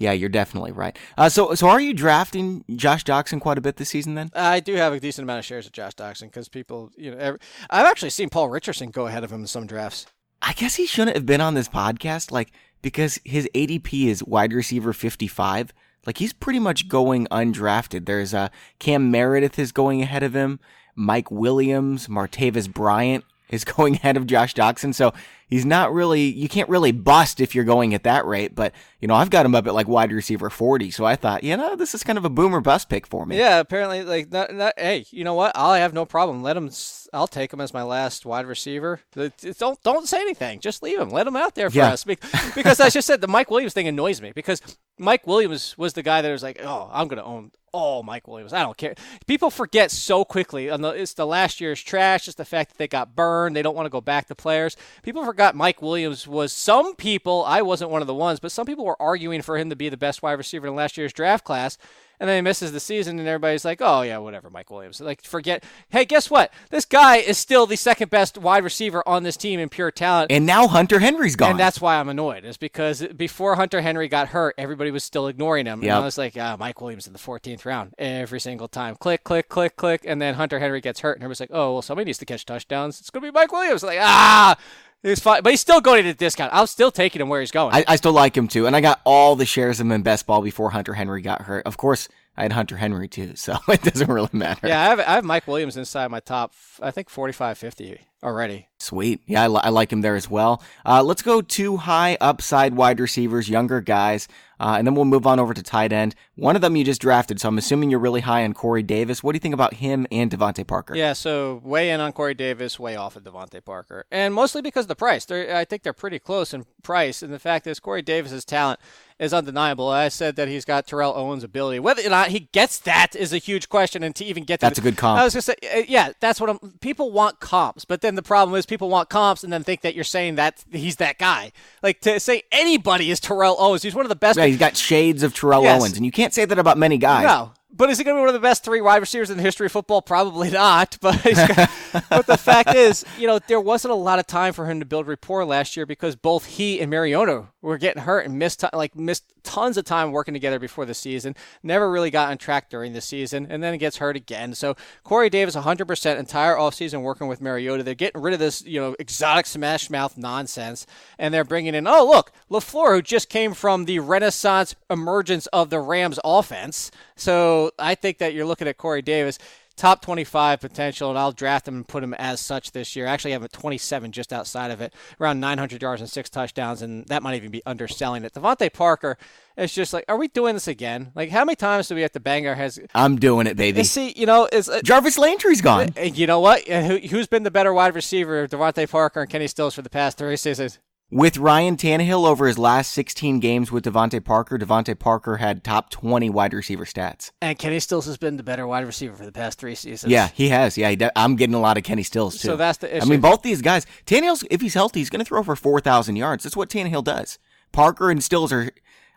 [0.00, 0.98] Yeah, you're definitely right.
[1.18, 4.14] Uh, so, so are you drafting Josh Doctson quite a bit this season?
[4.14, 7.10] Then I do have a decent amount of shares of Josh Doctson because people, you
[7.10, 7.38] know, every,
[7.68, 10.06] I've actually seen Paul Richardson go ahead of him in some drafts.
[10.40, 14.54] I guess he shouldn't have been on this podcast, like because his ADP is wide
[14.54, 15.74] receiver 55.
[16.06, 18.06] Like he's pretty much going undrafted.
[18.06, 18.48] There's uh,
[18.78, 20.60] Cam Meredith is going ahead of him.
[20.94, 24.94] Mike Williams, Martavis Bryant is going ahead of Josh Doctson.
[24.94, 25.12] So
[25.48, 28.54] he's not really, you can't really bust if you're going at that rate.
[28.54, 30.90] But, you know, I've got him up at like wide receiver 40.
[30.90, 33.36] So I thought, you know, this is kind of a boomer bust pick for me.
[33.36, 35.52] Yeah, apparently, like, not, not, hey, you know what?
[35.54, 36.42] I'll have no problem.
[36.42, 36.70] Let him,
[37.12, 39.00] I'll take him as my last wide receiver.
[39.12, 40.60] Don't, don't say anything.
[40.60, 41.10] Just leave him.
[41.10, 41.92] Let him out there for yeah.
[41.92, 42.04] us.
[42.04, 44.62] Because I just said the Mike Williams thing annoys me because
[44.98, 48.26] Mike Williams was the guy that was like, oh, I'm going to own oh, Mike
[48.26, 48.52] Williams.
[48.52, 48.94] I don't care.
[49.26, 50.68] People forget so quickly.
[50.68, 52.26] It's the last year's trash.
[52.26, 53.54] It's the fact that they got burned.
[53.54, 54.76] They don't want to go back to players.
[55.02, 57.44] People forgot Mike Williams was some people.
[57.46, 59.88] I wasn't one of the ones, but some people were arguing for him to be
[59.88, 61.78] the best wide receiver in last year's draft class
[62.20, 65.22] and then he misses the season, and everybody's like, "Oh yeah, whatever, Mike Williams." Like,
[65.24, 65.64] forget.
[65.88, 66.52] Hey, guess what?
[66.68, 70.30] This guy is still the second best wide receiver on this team in pure talent.
[70.30, 72.44] And now Hunter Henry's gone, and that's why I'm annoyed.
[72.44, 75.82] Is because before Hunter Henry got hurt, everybody was still ignoring him.
[75.82, 75.90] Yep.
[75.90, 78.96] And I was like, ah, Mike Williams in the 14th round every single time.
[78.96, 81.82] Click, click, click, click, and then Hunter Henry gets hurt, and everybody's like, "Oh, well,
[81.82, 83.00] somebody needs to catch touchdowns.
[83.00, 84.56] It's gonna be Mike Williams." Like, ah.
[85.02, 86.52] He's fine, but he's still going at a discount.
[86.52, 87.74] I'm still taking him where he's going.
[87.74, 90.02] I, I, still like him too, and I got all the shares of him in
[90.02, 91.64] best ball before Hunter Henry got hurt.
[91.66, 94.68] Of course, I had Hunter Henry too, so it doesn't really matter.
[94.68, 98.68] Yeah, I have, I have Mike Williams inside my top, I think 45 50 already.
[98.78, 99.22] Sweet.
[99.26, 100.62] Yeah, I, li- I like him there as well.
[100.84, 104.28] Uh, let's go two high upside wide receivers, younger guys,
[104.60, 106.14] uh, and then we'll move on over to tight end.
[106.36, 109.22] One of them you just drafted, so I'm assuming you're really high on Corey Davis.
[109.22, 110.94] What do you think about him and DeVante Parker?
[110.94, 114.84] Yeah, so way in on Corey Davis, way off of DeVante Parker, and mostly because
[114.84, 115.24] of the price.
[115.24, 118.78] They're, I think they're pretty close in price, and the fact is Corey Davis's talent
[119.20, 119.88] is undeniable.
[119.88, 121.78] I said that he's got Terrell Owens' ability.
[121.78, 124.66] Whether or not he gets that is a huge question, and to even get to
[124.66, 125.20] that's the, a good comp.
[125.20, 126.58] I was gonna say, uh, yeah, that's what I'm.
[126.80, 129.94] People want comps, but then the problem is people want comps and then think that
[129.94, 131.52] you're saying that he's that guy.
[131.82, 134.38] Like to say anybody is Terrell Owens, he's one of the best.
[134.38, 135.80] Yeah, he's got shades of Terrell yes.
[135.80, 137.24] Owens, and you can't say that about many guys.
[137.24, 139.36] No, but is he going to be one of the best three wide receivers in
[139.36, 140.02] the history of football?
[140.02, 140.98] Probably not.
[141.00, 141.22] But
[142.10, 144.86] but the fact is, you know, there wasn't a lot of time for him to
[144.86, 148.96] build rapport last year because both he and Mariota were getting hurt and missed like
[148.96, 151.34] missed tons of time working together before the season.
[151.62, 154.54] Never really got on track during the season, and then it gets hurt again.
[154.54, 157.82] So Corey Davis, 100% entire offseason working with Mariota.
[157.82, 160.86] They're getting rid of this you know exotic smash mouth nonsense,
[161.18, 165.70] and they're bringing in oh look LaFleur, who just came from the Renaissance emergence of
[165.70, 166.90] the Rams offense.
[167.16, 169.38] So I think that you're looking at Corey Davis
[169.80, 173.06] top 25 potential, and I'll draft him and put him as such this year.
[173.06, 176.82] I actually have a 27 just outside of it, around 900 yards and six touchdowns,
[176.82, 178.34] and that might even be underselling it.
[178.34, 179.16] DeVante Parker
[179.56, 181.12] is just like, are we doing this again?
[181.14, 182.78] Like, how many times do we have to bang our heads?
[182.94, 183.82] I'm doing it, baby.
[183.84, 185.94] See, you know, uh, Jarvis Landry's gone.
[185.96, 186.62] You know what?
[186.68, 190.18] Who, has been the better wide receiver, DeVante Parker and Kenny Stills for the past
[190.18, 190.78] three seasons?
[191.12, 195.90] With Ryan Tannehill over his last 16 games with DeVante Parker, DeVante Parker had top
[195.90, 197.32] 20 wide receiver stats.
[197.42, 200.12] And Kenny Stills has been the better wide receiver for the past three seasons.
[200.12, 200.78] Yeah, he has.
[200.78, 202.46] Yeah, he I'm getting a lot of Kenny Stills too.
[202.46, 203.04] So that's the issue.
[203.04, 206.14] I mean, both these guys, Tannehill's if he's healthy, he's going to throw for 4,000
[206.14, 206.44] yards.
[206.44, 207.40] That's what Tannehill does.
[207.72, 208.70] Parker and Stills are.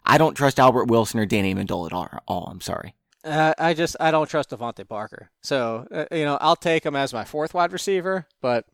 [0.03, 2.47] I don't trust Albert Wilson or Danny Amendola at all.
[2.47, 2.95] I'm sorry.
[3.23, 5.29] Uh, I just I don't trust DeVante Parker.
[5.43, 8.65] So uh, you know I'll take him as my fourth wide receiver, but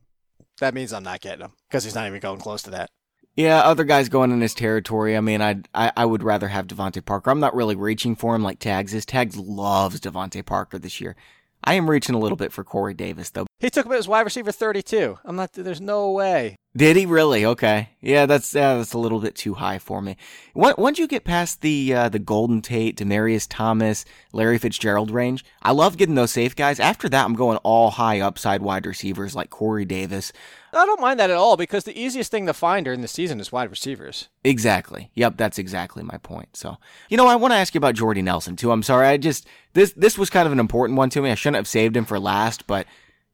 [0.61, 2.91] that means I'm not getting him because he's not even going close to that.
[3.39, 5.15] Yeah, other guys going in his territory.
[5.15, 7.31] I mean, I'd, I I would rather have DeVante Parker.
[7.31, 9.05] I'm not really reaching for him like Tags is.
[9.05, 11.15] Tags loves DeVante Parker this year.
[11.63, 13.45] I am reaching a little bit for Corey Davis though.
[13.60, 15.20] He took him as wide receiver 32.
[15.26, 15.51] I'm not.
[15.51, 16.55] There's no way.
[16.78, 17.43] Did he really?
[17.45, 17.89] Okay.
[17.99, 20.16] Yeah, that's yeah, that's a little bit too high for me.
[20.55, 25.72] Once you get past the uh, the Golden Tate, Demaryius Thomas, Larry Fitzgerald range, I
[25.72, 26.80] love getting those safe guys.
[26.80, 30.32] After that, I'm going all high upside wide receivers like Corey Davis.
[30.72, 33.41] I don't mind that at all because the easiest thing to find during the season
[33.41, 34.30] is wide receivers.
[34.43, 35.12] Exactly.
[35.16, 36.55] Yep, that's exactly my point.
[36.55, 36.78] So,
[37.10, 38.72] you know, I want to ask you about Jordy Nelson too.
[38.72, 41.32] I'm sorry, I just this this was kind of an important one to me.
[41.32, 42.86] I shouldn't have saved him for last, but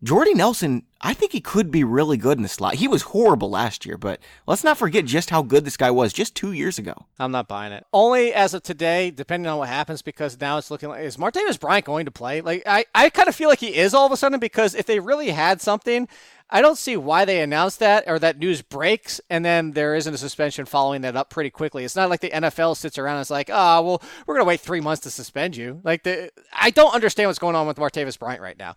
[0.05, 2.75] Jordy Nelson, I think he could be really good in the slot.
[2.75, 6.13] He was horrible last year, but let's not forget just how good this guy was
[6.13, 7.07] just two years ago.
[7.17, 7.87] I'm not buying it.
[7.91, 11.59] Only as of today, depending on what happens, because now it's looking like is Martavis
[11.59, 12.41] Bryant going to play?
[12.41, 14.85] Like I, I kind of feel like he is all of a sudden because if
[14.85, 16.07] they really had something,
[16.51, 20.13] I don't see why they announced that or that news breaks and then there isn't
[20.13, 21.83] a suspension following that up pretty quickly.
[21.83, 24.47] It's not like the NFL sits around and is like, oh, well, we're going to
[24.47, 25.81] wait three months to suspend you.
[25.83, 28.75] Like, the, I don't understand what's going on with Martavis Bryant right now.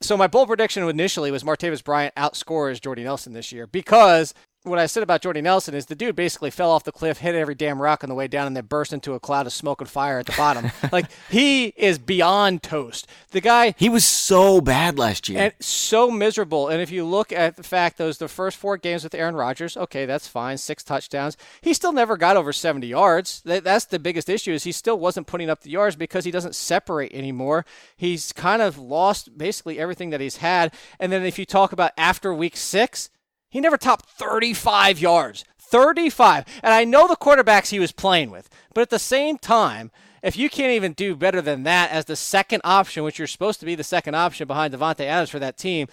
[0.00, 4.32] So my bold prediction initially was Martavis Bryant outscores Jordy Nelson this year because
[4.64, 7.34] what I said about Jordy Nelson is the dude basically fell off the cliff, hit
[7.34, 9.80] every damn rock on the way down, and then burst into a cloud of smoke
[9.80, 10.70] and fire at the bottom.
[10.92, 13.06] like he is beyond toast.
[13.30, 16.68] The guy he was so bad last year and so miserable.
[16.68, 19.76] And if you look at the fact those the first four games with Aaron Rodgers,
[19.76, 21.36] okay, that's fine, six touchdowns.
[21.60, 23.42] He still never got over 70 yards.
[23.44, 26.54] that's the biggest issue is he still wasn't putting up the yards because he doesn't
[26.54, 27.64] separate anymore.
[27.96, 30.74] He's kind of lost basically everything that he's had.
[30.98, 33.10] And then if you talk about after week six
[33.48, 35.44] he never topped 35 yards.
[35.58, 36.44] 35.
[36.62, 39.90] And I know the quarterbacks he was playing with, but at the same time,
[40.22, 43.60] if you can't even do better than that as the second option, which you're supposed
[43.60, 45.86] to be the second option behind Davante Adams for that team,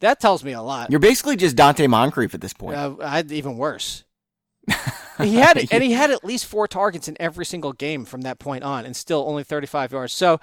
[0.00, 0.90] that tells me a lot.
[0.90, 2.76] You're basically just Donte Moncrief at this point.
[2.76, 4.04] Uh, I'd even worse.
[5.18, 8.38] he had and he had at least four targets in every single game from that
[8.38, 10.12] point on, and still only 35 yards.
[10.12, 10.40] So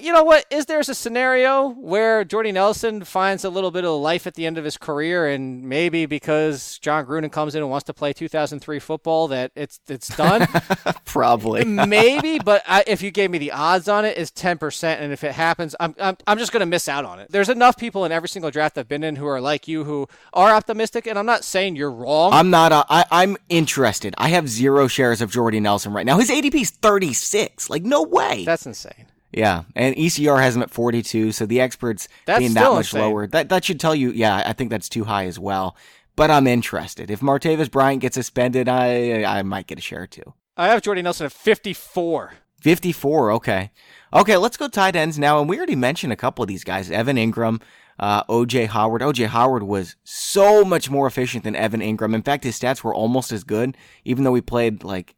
[0.00, 0.46] you know what?
[0.50, 4.46] Is there a scenario where Jordy Nelson finds a little bit of life at the
[4.46, 8.12] end of his career, and maybe because Jon Gruden comes in and wants to play
[8.12, 10.46] 2003 football, that it's it's done?
[11.04, 12.38] Probably, maybe.
[12.38, 15.24] But I, if you gave me the odds on it, is 10 percent, and if
[15.24, 17.30] it happens, I'm I'm, I'm just going to miss out on it.
[17.30, 20.06] There's enough people in every single draft I've been in who are like you, who
[20.32, 22.32] are optimistic, and I'm not saying you're wrong.
[22.32, 22.72] I'm not.
[22.72, 24.14] Uh, I, I'm interested.
[24.18, 26.18] I have zero shares of Jordy Nelson right now.
[26.18, 27.68] His ADP is 36.
[27.68, 28.44] Like, no way.
[28.44, 29.06] That's insane.
[29.32, 33.00] Yeah, and ECR has him at 42, so the experts that's being that much insane.
[33.00, 35.76] lower, that that should tell you, yeah, I think that's too high as well.
[36.14, 37.10] But I'm interested.
[37.10, 40.34] If Martavis Bryant gets suspended, I I might get a share too.
[40.56, 42.34] I have Jordy Nelson at 54.
[42.60, 43.70] 54, okay.
[44.12, 45.40] Okay, let's go tight ends now.
[45.40, 47.60] And we already mentioned a couple of these guys Evan Engram,
[47.98, 49.02] uh, OJ Howard.
[49.02, 52.14] OJ Howard was so much more efficient than Evan Engram.
[52.14, 55.16] In fact, his stats were almost as good, even though he played like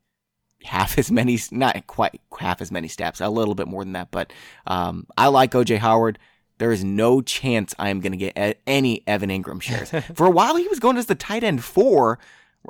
[0.65, 4.11] half as many, not quite half as many steps, a little bit more than that.
[4.11, 4.33] But
[4.67, 6.19] um, I like OJ Howard.
[6.59, 9.91] There is no chance I am going to get any Evan Engram shares.
[10.15, 12.19] For a while, he was going as the tight end four,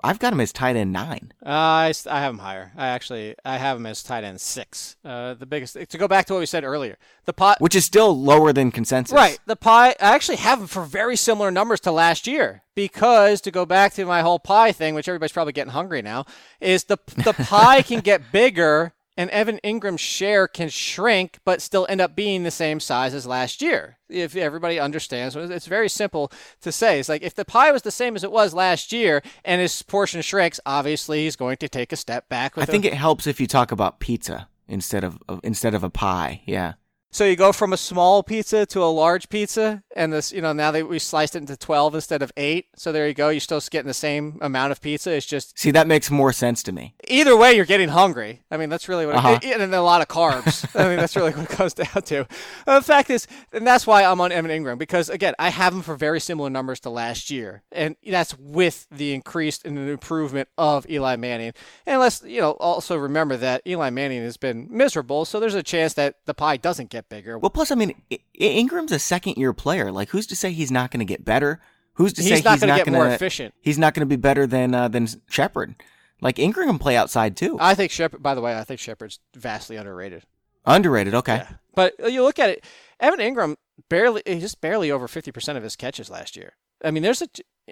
[0.03, 1.32] I've got him as tight end nine.
[1.45, 2.72] Uh, I, I have him higher.
[2.76, 4.97] I actually I have him as tight end six.
[5.05, 7.84] Uh, the biggest to go back to what we said earlier, the pot, which is
[7.84, 9.14] still lower than consensus.
[9.14, 9.38] Right.
[9.47, 9.90] The pie.
[10.01, 13.92] I actually have him for very similar numbers to last year because to go back
[13.95, 16.24] to my whole pie thing, which everybody's probably getting hungry now,
[16.61, 21.86] is the the pie can get bigger and Evan Engram's share can shrink but still
[21.88, 23.98] end up being the same size as last year.
[24.08, 26.98] If everybody understands, it's very simple to say.
[26.98, 29.82] It's like if the pie was the same as it was last year and his
[29.82, 32.58] portion shrinks, obviously he's going to take a step back.
[32.58, 35.90] I think it helps if you talk about pizza instead of, of instead of a
[35.90, 36.42] pie.
[36.46, 36.74] Yeah.
[37.14, 40.53] So you go from a small pizza to a large pizza, and this, you know,
[40.53, 42.66] now that we sliced it into twelve instead of eight.
[42.76, 43.28] So there you go.
[43.28, 45.12] You're still getting the same amount of pizza.
[45.12, 46.95] It's just see that makes more sense to me.
[47.09, 48.42] Either way, you're getting hungry.
[48.51, 49.38] I mean, that's really what, uh-huh.
[49.42, 50.68] it, and a lot of carbs.
[50.80, 52.26] I mean, that's really what it comes down to.
[52.66, 55.72] Uh, the fact is, and that's why I'm on Evan Engram because again, I have
[55.72, 59.82] him for very similar numbers to last year, and that's with the increased and the
[59.82, 61.53] improvement of Eli Manning.
[61.86, 65.62] And let's, you know, also remember that Eli Manning has been miserable, so there's a
[65.62, 67.38] chance that the pie doesn't get bigger.
[67.38, 67.95] Well, plus, I mean,
[68.40, 69.84] Engram's a second year player.
[69.93, 71.61] Like, who's to say he's not going to get better?
[71.95, 73.55] Who's to he's say not he's gonna not get going to more efficient?
[73.61, 75.76] He's not going to be better than uh, than Shepard.
[76.20, 77.57] Like Engram can play outside too.
[77.61, 78.22] I think Shepard.
[78.22, 80.24] By the way, I think Shepard's vastly underrated.
[80.66, 81.14] Underrated.
[81.14, 81.37] Okay.
[81.37, 81.49] Yeah.
[81.74, 82.64] But you look at it,
[82.99, 83.57] Evan Engram
[83.89, 86.55] barely, just barely over fifty percent of his catches last year.
[86.85, 87.28] I mean, there's a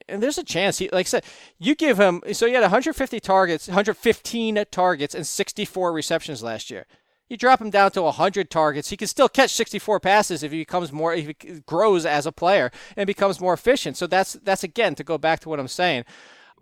[0.08, 1.24] and there's a chance he like I said
[1.58, 6.86] you give him so he had 150 targets 115 targets and 64 receptions last year
[7.28, 8.90] you drop him down to 100 targets.
[8.90, 12.32] He can still catch 64 passes if he becomes more, if he grows as a
[12.32, 13.96] player and becomes more efficient.
[13.96, 16.04] So that's that's again to go back to what I'm saying.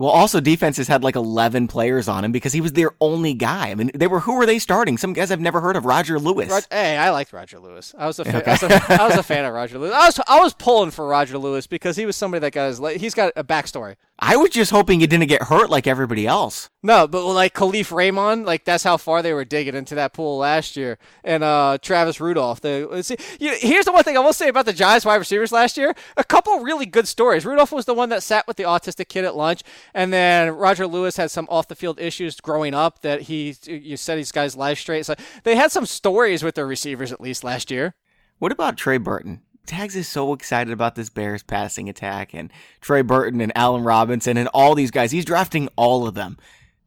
[0.01, 3.69] Well, also defenses had like 11 players on him because he was their only guy.
[3.69, 4.97] I mean, they were who were they starting?
[4.97, 5.85] Some guys I've never heard of.
[5.85, 6.49] Roger Lewis.
[6.49, 7.95] Rod, hey, I liked Roger Lewis.
[7.99, 8.51] I was a, fan, okay.
[8.51, 9.93] I, was a I was a fan of Roger Lewis.
[9.93, 12.99] I was I was pulling for Roger Lewis because he was somebody that got his.
[12.99, 13.97] He's got a backstory.
[14.19, 16.71] I was just hoping he didn't get hurt like everybody else.
[16.83, 20.39] No, but like Kalif Raymond, like that's how far they were digging into that pool
[20.39, 22.63] last year, and uh, Travis Rudolph.
[22.63, 25.53] The see, you here's the one thing I will say about the Giants wide receivers
[25.53, 27.45] last year: a couple really good stories.
[27.45, 29.63] Rudolph was the one that sat with the autistic kid at lunch,
[29.93, 33.99] and then Roger Lewis had some off the field issues growing up that he you
[33.99, 35.05] set these guys' life straight.
[35.05, 35.15] So
[35.45, 37.95] they had some stories with their receivers at least last year.
[38.39, 39.43] What about Trey Burton?
[39.67, 42.51] Tags is so excited about this Bears passing attack and
[42.81, 45.13] Trey Burton and Allen Robinson and all these guys.
[45.13, 46.39] He's drafting all of them.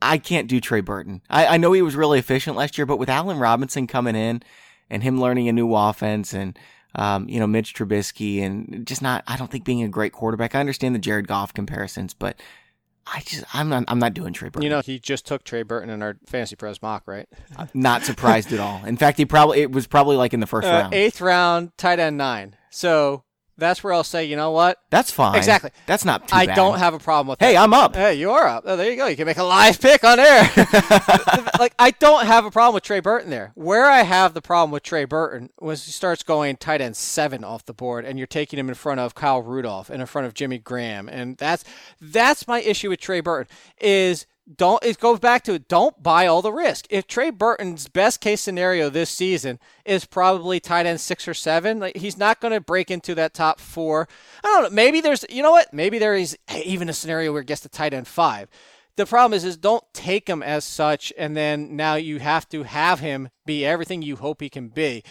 [0.03, 1.21] I can't do Trey Burton.
[1.29, 4.43] I, I know he was really efficient last year, but with Allen Robinson coming in
[4.89, 6.57] and him learning a new offense and
[6.95, 10.53] um, you know, Mitch Trubisky and just not, I don't think being a great quarterback.
[10.53, 12.39] I understand the Jared Goff comparisons, but
[13.05, 14.63] I just I'm not I'm not doing Trey Burton.
[14.63, 17.27] You know, he just took Trey Burton in our fantasy pros mock, right?
[17.73, 18.83] not surprised at all.
[18.85, 21.71] In fact, he probably it was probably like in the first uh, round, eighth round,
[21.77, 22.55] tight end nine.
[22.69, 23.23] So
[23.57, 24.79] that's where I'll say, you know what?
[24.89, 25.35] That's fine.
[25.35, 25.71] Exactly.
[25.85, 26.55] That's not too I bad.
[26.55, 27.63] don't have a problem with hey, that.
[27.63, 27.95] I'm up.
[27.95, 28.63] Hey, you are up.
[28.65, 29.07] Oh, there you go.
[29.07, 30.49] You can make a live pick on air.
[31.59, 33.51] like, I don't have a problem with Trey Burton there.
[33.55, 37.43] Where I have the problem with Trey Burton was he starts going tight end seven
[37.43, 40.27] off the board, and you're taking him in front of Kyle Rudolph and in front
[40.27, 41.63] of Jimmy Graham, and that's
[42.01, 44.25] that's my issue with Trey Burton is
[44.57, 46.85] don't it goes back to don't buy all the risk.
[46.89, 51.79] If Trey Burton's best case scenario this season is probably tight end six or seven,
[51.79, 54.07] like he's not going to break into that top four.
[54.43, 54.69] I don't know.
[54.75, 55.73] Maybe there's you know what?
[55.73, 58.49] Maybe there is even a scenario where it gets to tight end five.
[58.95, 62.61] The problem is, is don't take him as such, and then now you have to
[62.61, 65.03] have him be everything you hope he can be.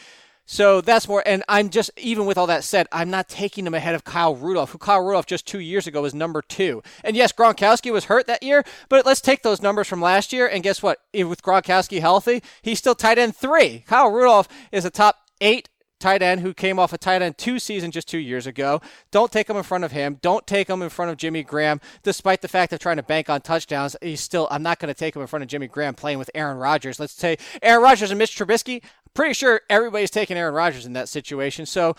[0.44, 3.74] So that's more, and I'm just, even with all that said, I'm not taking him
[3.74, 6.82] ahead of Kyle Rudolph, who Kyle Rudolph just two years ago was number two.
[7.04, 10.46] And yes, Gronkowski was hurt that year, but let's take those numbers from last year,
[10.46, 10.98] and guess what?
[11.14, 13.84] With Gronkowski healthy, he's still tight end three.
[13.86, 15.68] Kyle Rudolph is a top eight
[16.00, 18.80] tight end who came off a tight end two season just two years ago.
[19.12, 20.18] Don't take him in front of him.
[20.20, 23.30] Don't take him in front of Jimmy Graham, despite the fact of trying to bank
[23.30, 23.96] on touchdowns.
[24.02, 26.28] He's still, I'm not going to take him in front of Jimmy Graham playing with
[26.34, 26.98] Aaron Rodgers.
[26.98, 28.82] Let's say Aaron Rodgers and Mitch Trubisky
[29.14, 31.66] pretty sure everybody's taking Aaron Rodgers in that situation.
[31.66, 31.96] So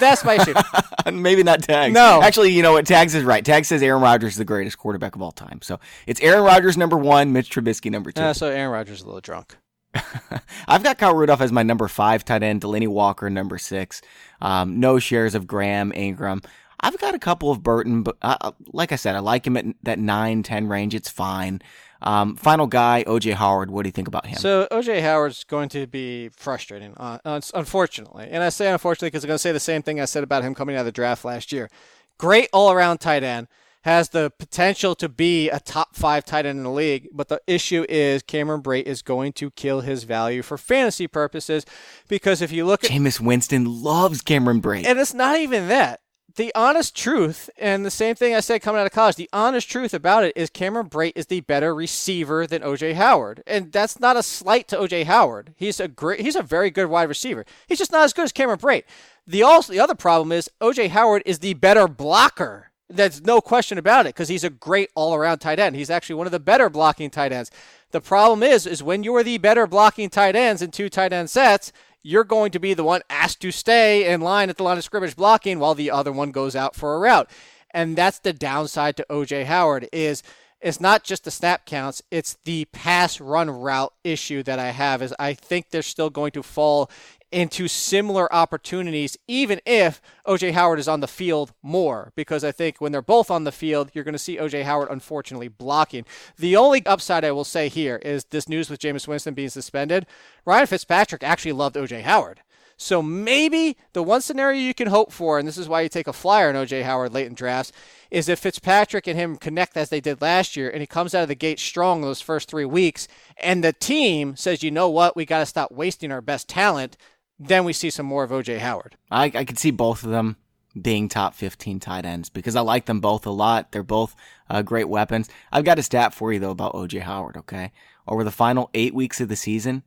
[0.00, 0.54] that's my issue.
[1.12, 1.92] Maybe not Tags.
[1.94, 2.20] No.
[2.22, 2.86] Actually, you know what?
[2.86, 3.44] Tags is right.
[3.44, 5.60] Tags says Aaron Rodgers is the greatest quarterback of all time.
[5.62, 8.22] So it's Aaron Rodgers number one, Mitch Trubisky number two.
[8.22, 9.56] Uh, so Aaron Rodgers is a little drunk.
[10.68, 14.02] I've got Kyle Rudolph as my number five tight end, Delanie Walker number six.
[14.40, 16.44] Um, no shares of Graham, Engram.
[16.80, 19.66] I've got a couple of Burton, but uh, like I said, I like him at
[19.82, 20.94] that 9, 10 range.
[20.94, 21.62] It's fine.
[22.02, 23.70] Um, final guy, OJ Howard.
[23.70, 24.38] What do you think about him?
[24.38, 29.28] So OJ Howard's going to be frustrating, uh, unfortunately, and I say unfortunately because I'm
[29.28, 31.24] going to say the same thing I said about him coming out of the draft
[31.24, 31.70] last year.
[32.18, 33.48] Great all-around tight end,
[33.86, 37.40] has the potential to be a top five tight end in the league, but the
[37.46, 41.64] issue is Cameron Brate is going to kill his value for fantasy purposes
[42.08, 46.00] because if you look at Jameis Winston loves Cameron Brate, and it's not even that
[46.36, 49.68] the honest truth, and the same thing I said coming out of college, the honest
[49.68, 53.42] truth about it is Cameron Brate is the better receiver than OJ Howard.
[53.46, 55.54] And that's not a slight to OJ Howard.
[55.56, 57.44] He's a great he's a very good wide receiver.
[57.66, 58.84] He's just not as good as Cameron Brate.
[59.26, 62.70] The also the other problem is OJ Howard is the better blocker.
[62.88, 65.74] That's no question about it because he's a great all around tight end.
[65.74, 67.50] He's actually one of the better blocking tight ends.
[67.90, 71.12] The problem is, is when you are the better blocking tight ends in two tight
[71.12, 71.72] end sets,
[72.06, 74.84] you're going to be the one asked to stay in line at the line of
[74.84, 77.28] scrimmage blocking while the other one goes out for a route.
[77.72, 80.22] And that's the downside to OJ Howard is
[80.60, 85.02] it's not just the snap counts, it's the pass run route issue that I have
[85.02, 86.90] is I think they're still going to fall
[87.32, 92.80] into similar opportunities, even if OJ Howard is on the field more, because I think
[92.80, 96.04] when they're both on the field, you're going to see OJ Howard unfortunately blocking.
[96.38, 100.06] The only upside I will say here is this news with Jameis Winston being suspended.
[100.44, 102.42] Ryan Fitzpatrick actually loved OJ Howard.
[102.78, 106.06] So maybe the one scenario you can hope for, and this is why you take
[106.06, 107.72] a flyer on OJ Howard late in drafts,
[108.10, 111.22] is if Fitzpatrick and him connect as they did last year, and he comes out
[111.22, 113.08] of the gate strong those first three weeks,
[113.38, 116.98] and the team says, you know what, we got to stop wasting our best talent
[117.38, 118.96] then we see some more of OJ Howard.
[119.10, 120.36] I, I could see both of them
[120.80, 123.72] being top 15 tight ends because I like them both a lot.
[123.72, 124.14] They're both
[124.48, 125.28] uh, great weapons.
[125.50, 127.72] I've got a stat for you though about OJ Howard, okay?
[128.06, 129.82] Over the final eight weeks of the season,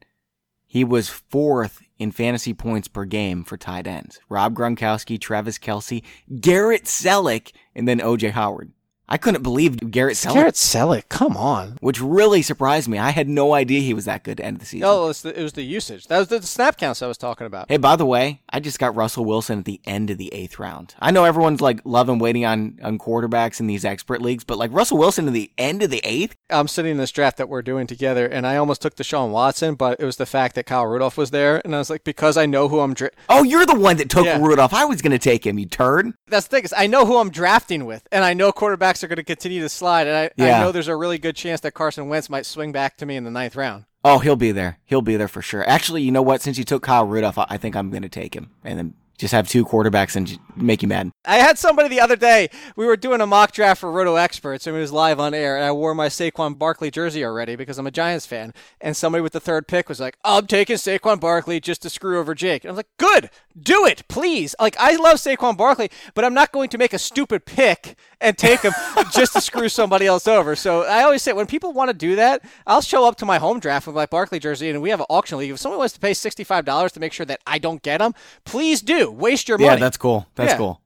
[0.66, 4.20] he was fourth in fantasy points per game for tight ends.
[4.30, 6.04] Rob Gronkowski, Travis Kelce,
[6.40, 8.72] Garrett Celek, and then OJ Howard.
[9.10, 10.34] I couldn't believe Garrett Celek.
[10.34, 11.78] Garrett Celek, come on.
[11.82, 13.00] Which really surprised me.
[13.00, 14.88] I had no idea he was that good to end of the season.
[14.88, 16.08] Oh, no, it was the, it was the usage.
[16.08, 17.68] That was the snap counts I was talking about.
[17.70, 20.60] Hey, by the way, I just got Russell Wilson at the end of the eighth
[20.60, 20.94] round.
[21.00, 24.72] I know everyone's like loving waiting on, on quarterbacks in these expert leagues, but like
[24.72, 26.36] Russell Wilson at the end of the eighth?
[26.50, 29.76] I'm sitting in this draft that we're doing together, and I almost took Deshaun Watson,
[29.76, 32.38] but it was the fact that Kyle Rudolph was there, and I was like, because
[32.38, 32.94] I know who I'm.
[32.94, 34.40] Dra- oh, you're the one that took yeah.
[34.40, 34.74] Rudolph.
[34.74, 36.14] I was going to take him, you turd.
[36.28, 39.08] That's the thing is, I know who I'm drafting with, and I know quarterbacks are
[39.08, 40.08] going to continue to slide.
[40.08, 40.58] And I, yeah.
[40.58, 43.16] I know there's a really good chance that Carson Wentz might swing back to me
[43.16, 43.86] in the ninth round.
[44.04, 44.80] Oh, he'll be there.
[44.86, 45.68] He'll be there for sure.
[45.68, 46.42] Actually, you know what?
[46.42, 49.34] Since you took Kyle Rudolph, I think I'm going to take him and then just
[49.34, 51.12] have two quarterbacks and make you mad.
[51.26, 52.50] I had somebody the other day.
[52.78, 55.58] We were doing a mock draft for Roto Experts, and it was live on air.
[55.58, 58.54] And I wore my Saquon Barkley jersey already because I'm a Giants fan.
[58.80, 62.18] And somebody with the third pick was like, "I'm taking Saquon Barkley just to screw
[62.18, 63.30] over Jake." And I was like, "Good,
[63.62, 67.00] do it, please." Like I love Saquon Barkley, but I'm not going to make a
[67.00, 68.74] stupid pick and take him
[69.12, 70.56] just to screw somebody else over.
[70.56, 73.38] So I always say when people want to do that, I'll show up to my
[73.38, 75.52] home draft with my Barkley jersey, and we have an auction league.
[75.52, 78.14] If someone wants to pay sixty-five dollars to make sure that I don't get them,
[78.46, 79.09] please do.
[79.12, 79.72] Waste your money.
[79.72, 80.28] Yeah, that's cool.
[80.36, 80.58] That's yeah.
[80.58, 80.82] cool.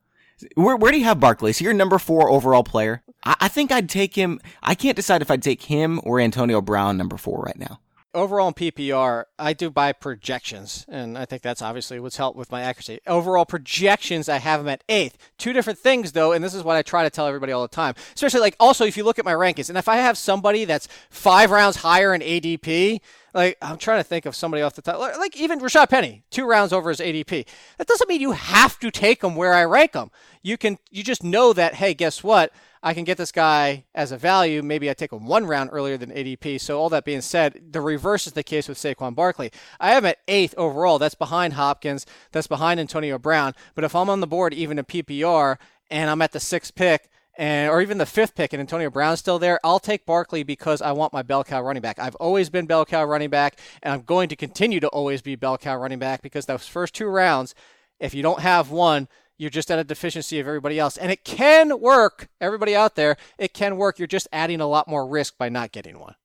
[0.55, 1.53] Where, where do you have Barkley?
[1.53, 3.01] So you're number four overall player.
[3.23, 4.39] I, I think I'd take him.
[4.61, 7.79] I can't decide if I'd take him or Antonio Brown number four right now
[8.13, 12.51] overall in PPR, I do buy projections, and I think that's obviously what's helped with
[12.51, 12.99] my accuracy.
[13.07, 15.17] Overall projections, I have him at eighth.
[15.37, 17.67] Two different things though, and this is what I try to tell everybody all the
[17.67, 17.95] time.
[18.13, 20.87] Especially like also if you look at my rankings, and if I have somebody that's
[21.09, 23.01] five rounds higher in ADP,
[23.33, 26.45] like I'm trying to think of somebody off the top, like even Rashaad Penny, two
[26.45, 27.47] rounds over his ADP.
[27.77, 30.11] That doesn't mean you have to take him where I rank him.
[30.41, 32.51] You can, you just know that, hey, guess what?
[32.85, 34.61] I can get this guy as a value.
[34.61, 36.59] Maybe I take him one round earlier than ADP.
[36.59, 39.51] So all that being said, the reverse is the case with Saquon Barkley.
[39.79, 40.99] I have at eighth overall.
[40.99, 42.05] That's behind Hopkins.
[42.33, 43.53] That's behind Antonio Brown.
[43.73, 45.57] But if I'm on the board, even in PPR,
[45.89, 49.19] and I'm at the sixth pick, and or even the fifth pick and Antonio Brown's
[49.19, 51.99] still there, I'll take Barkley because I want my bell cow running back.
[51.99, 55.35] I've always been bell cow running back, and I'm going to continue to always be
[55.35, 57.55] bell cow running back because those first two rounds,
[57.99, 59.07] if you don't have one,
[59.37, 60.97] you're just at a deficiency of everybody else.
[60.97, 63.99] And it can work, everybody out there, it can work.
[63.99, 66.15] You're just adding a lot more risk by not getting one.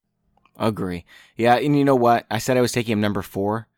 [0.57, 1.05] Agree.
[1.37, 2.25] Yeah, and you know what?
[2.29, 3.68] I said I was taking him number four.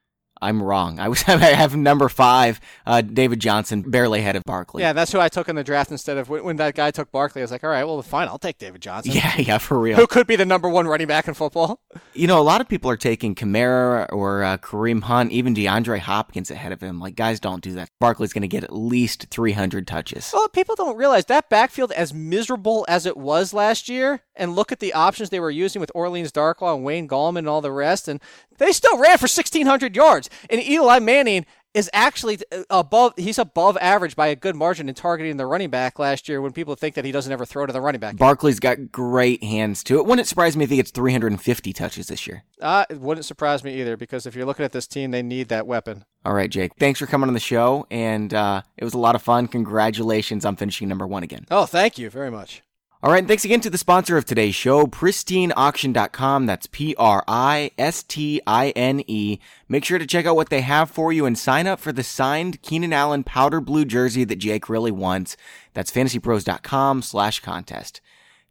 [0.42, 1.00] I'm wrong.
[1.00, 4.82] I was I have number five, uh, David Johnson, barely ahead of Barkley.
[4.82, 7.12] Yeah, that's who I took in the draft instead of when, when, that guy took
[7.12, 7.42] Barkley.
[7.42, 9.12] I was like, all right, well, fine, I'll take David Johnson.
[9.14, 9.98] Yeah, yeah, for real.
[9.98, 11.80] Who could be the number one running back in football?
[12.14, 16.00] You know, a lot of people are taking Kamara or uh, Kareem Hunt, even DeAndre
[16.00, 17.00] Hopkins ahead of him.
[17.00, 17.90] Like, guys, don't do that.
[18.02, 20.30] Barkley's going to get at least 300 touches.
[20.34, 24.74] Well, people don't realize that backfield, as miserable as it was last year, and look
[24.74, 27.72] at the options they were using with Orleans Darkwa and Wayne Gallman and all the
[27.72, 28.20] rest, and
[28.58, 30.30] they still ran for 1,600 yards.
[30.50, 34.96] And Eli Manning is actually uh, above he's above average by a good margin in
[34.96, 37.74] targeting the running back last year when people think that he doesn't ever throw to
[37.74, 38.18] the running back.
[38.18, 39.98] Barkley's got great hands too.
[39.98, 42.44] It wouldn't surprise me if he gets 350 touches this year.
[42.62, 45.50] Uh, it wouldn't surprise me either because if you're looking at this team, they need
[45.50, 46.06] that weapon.
[46.26, 46.74] All right, Jake.
[46.78, 49.48] Thanks for coming on the show, and uh, it was a lot of fun.
[49.48, 51.46] Congratulations on finishing number one again.
[51.50, 52.62] Oh, thank you very much.
[53.04, 56.46] All right, and thanks again to the sponsor of today's show, pristineauction.com.
[56.46, 59.40] That's P R I S T I N E.
[59.68, 62.04] Make sure to check out what they have for you and sign up for the
[62.04, 65.36] signed Keenan Allen powder blue jersey that Jake really wants.
[65.74, 68.02] That's fantasypros.com slash contest.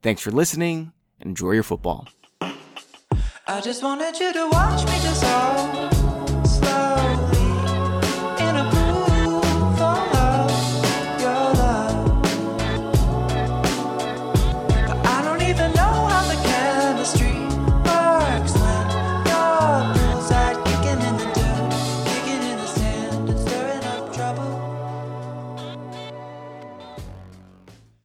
[0.03, 0.93] Thanks for listening.
[1.21, 2.09] Enjoy your football.
[2.41, 6.00] I just wanted you to watch me just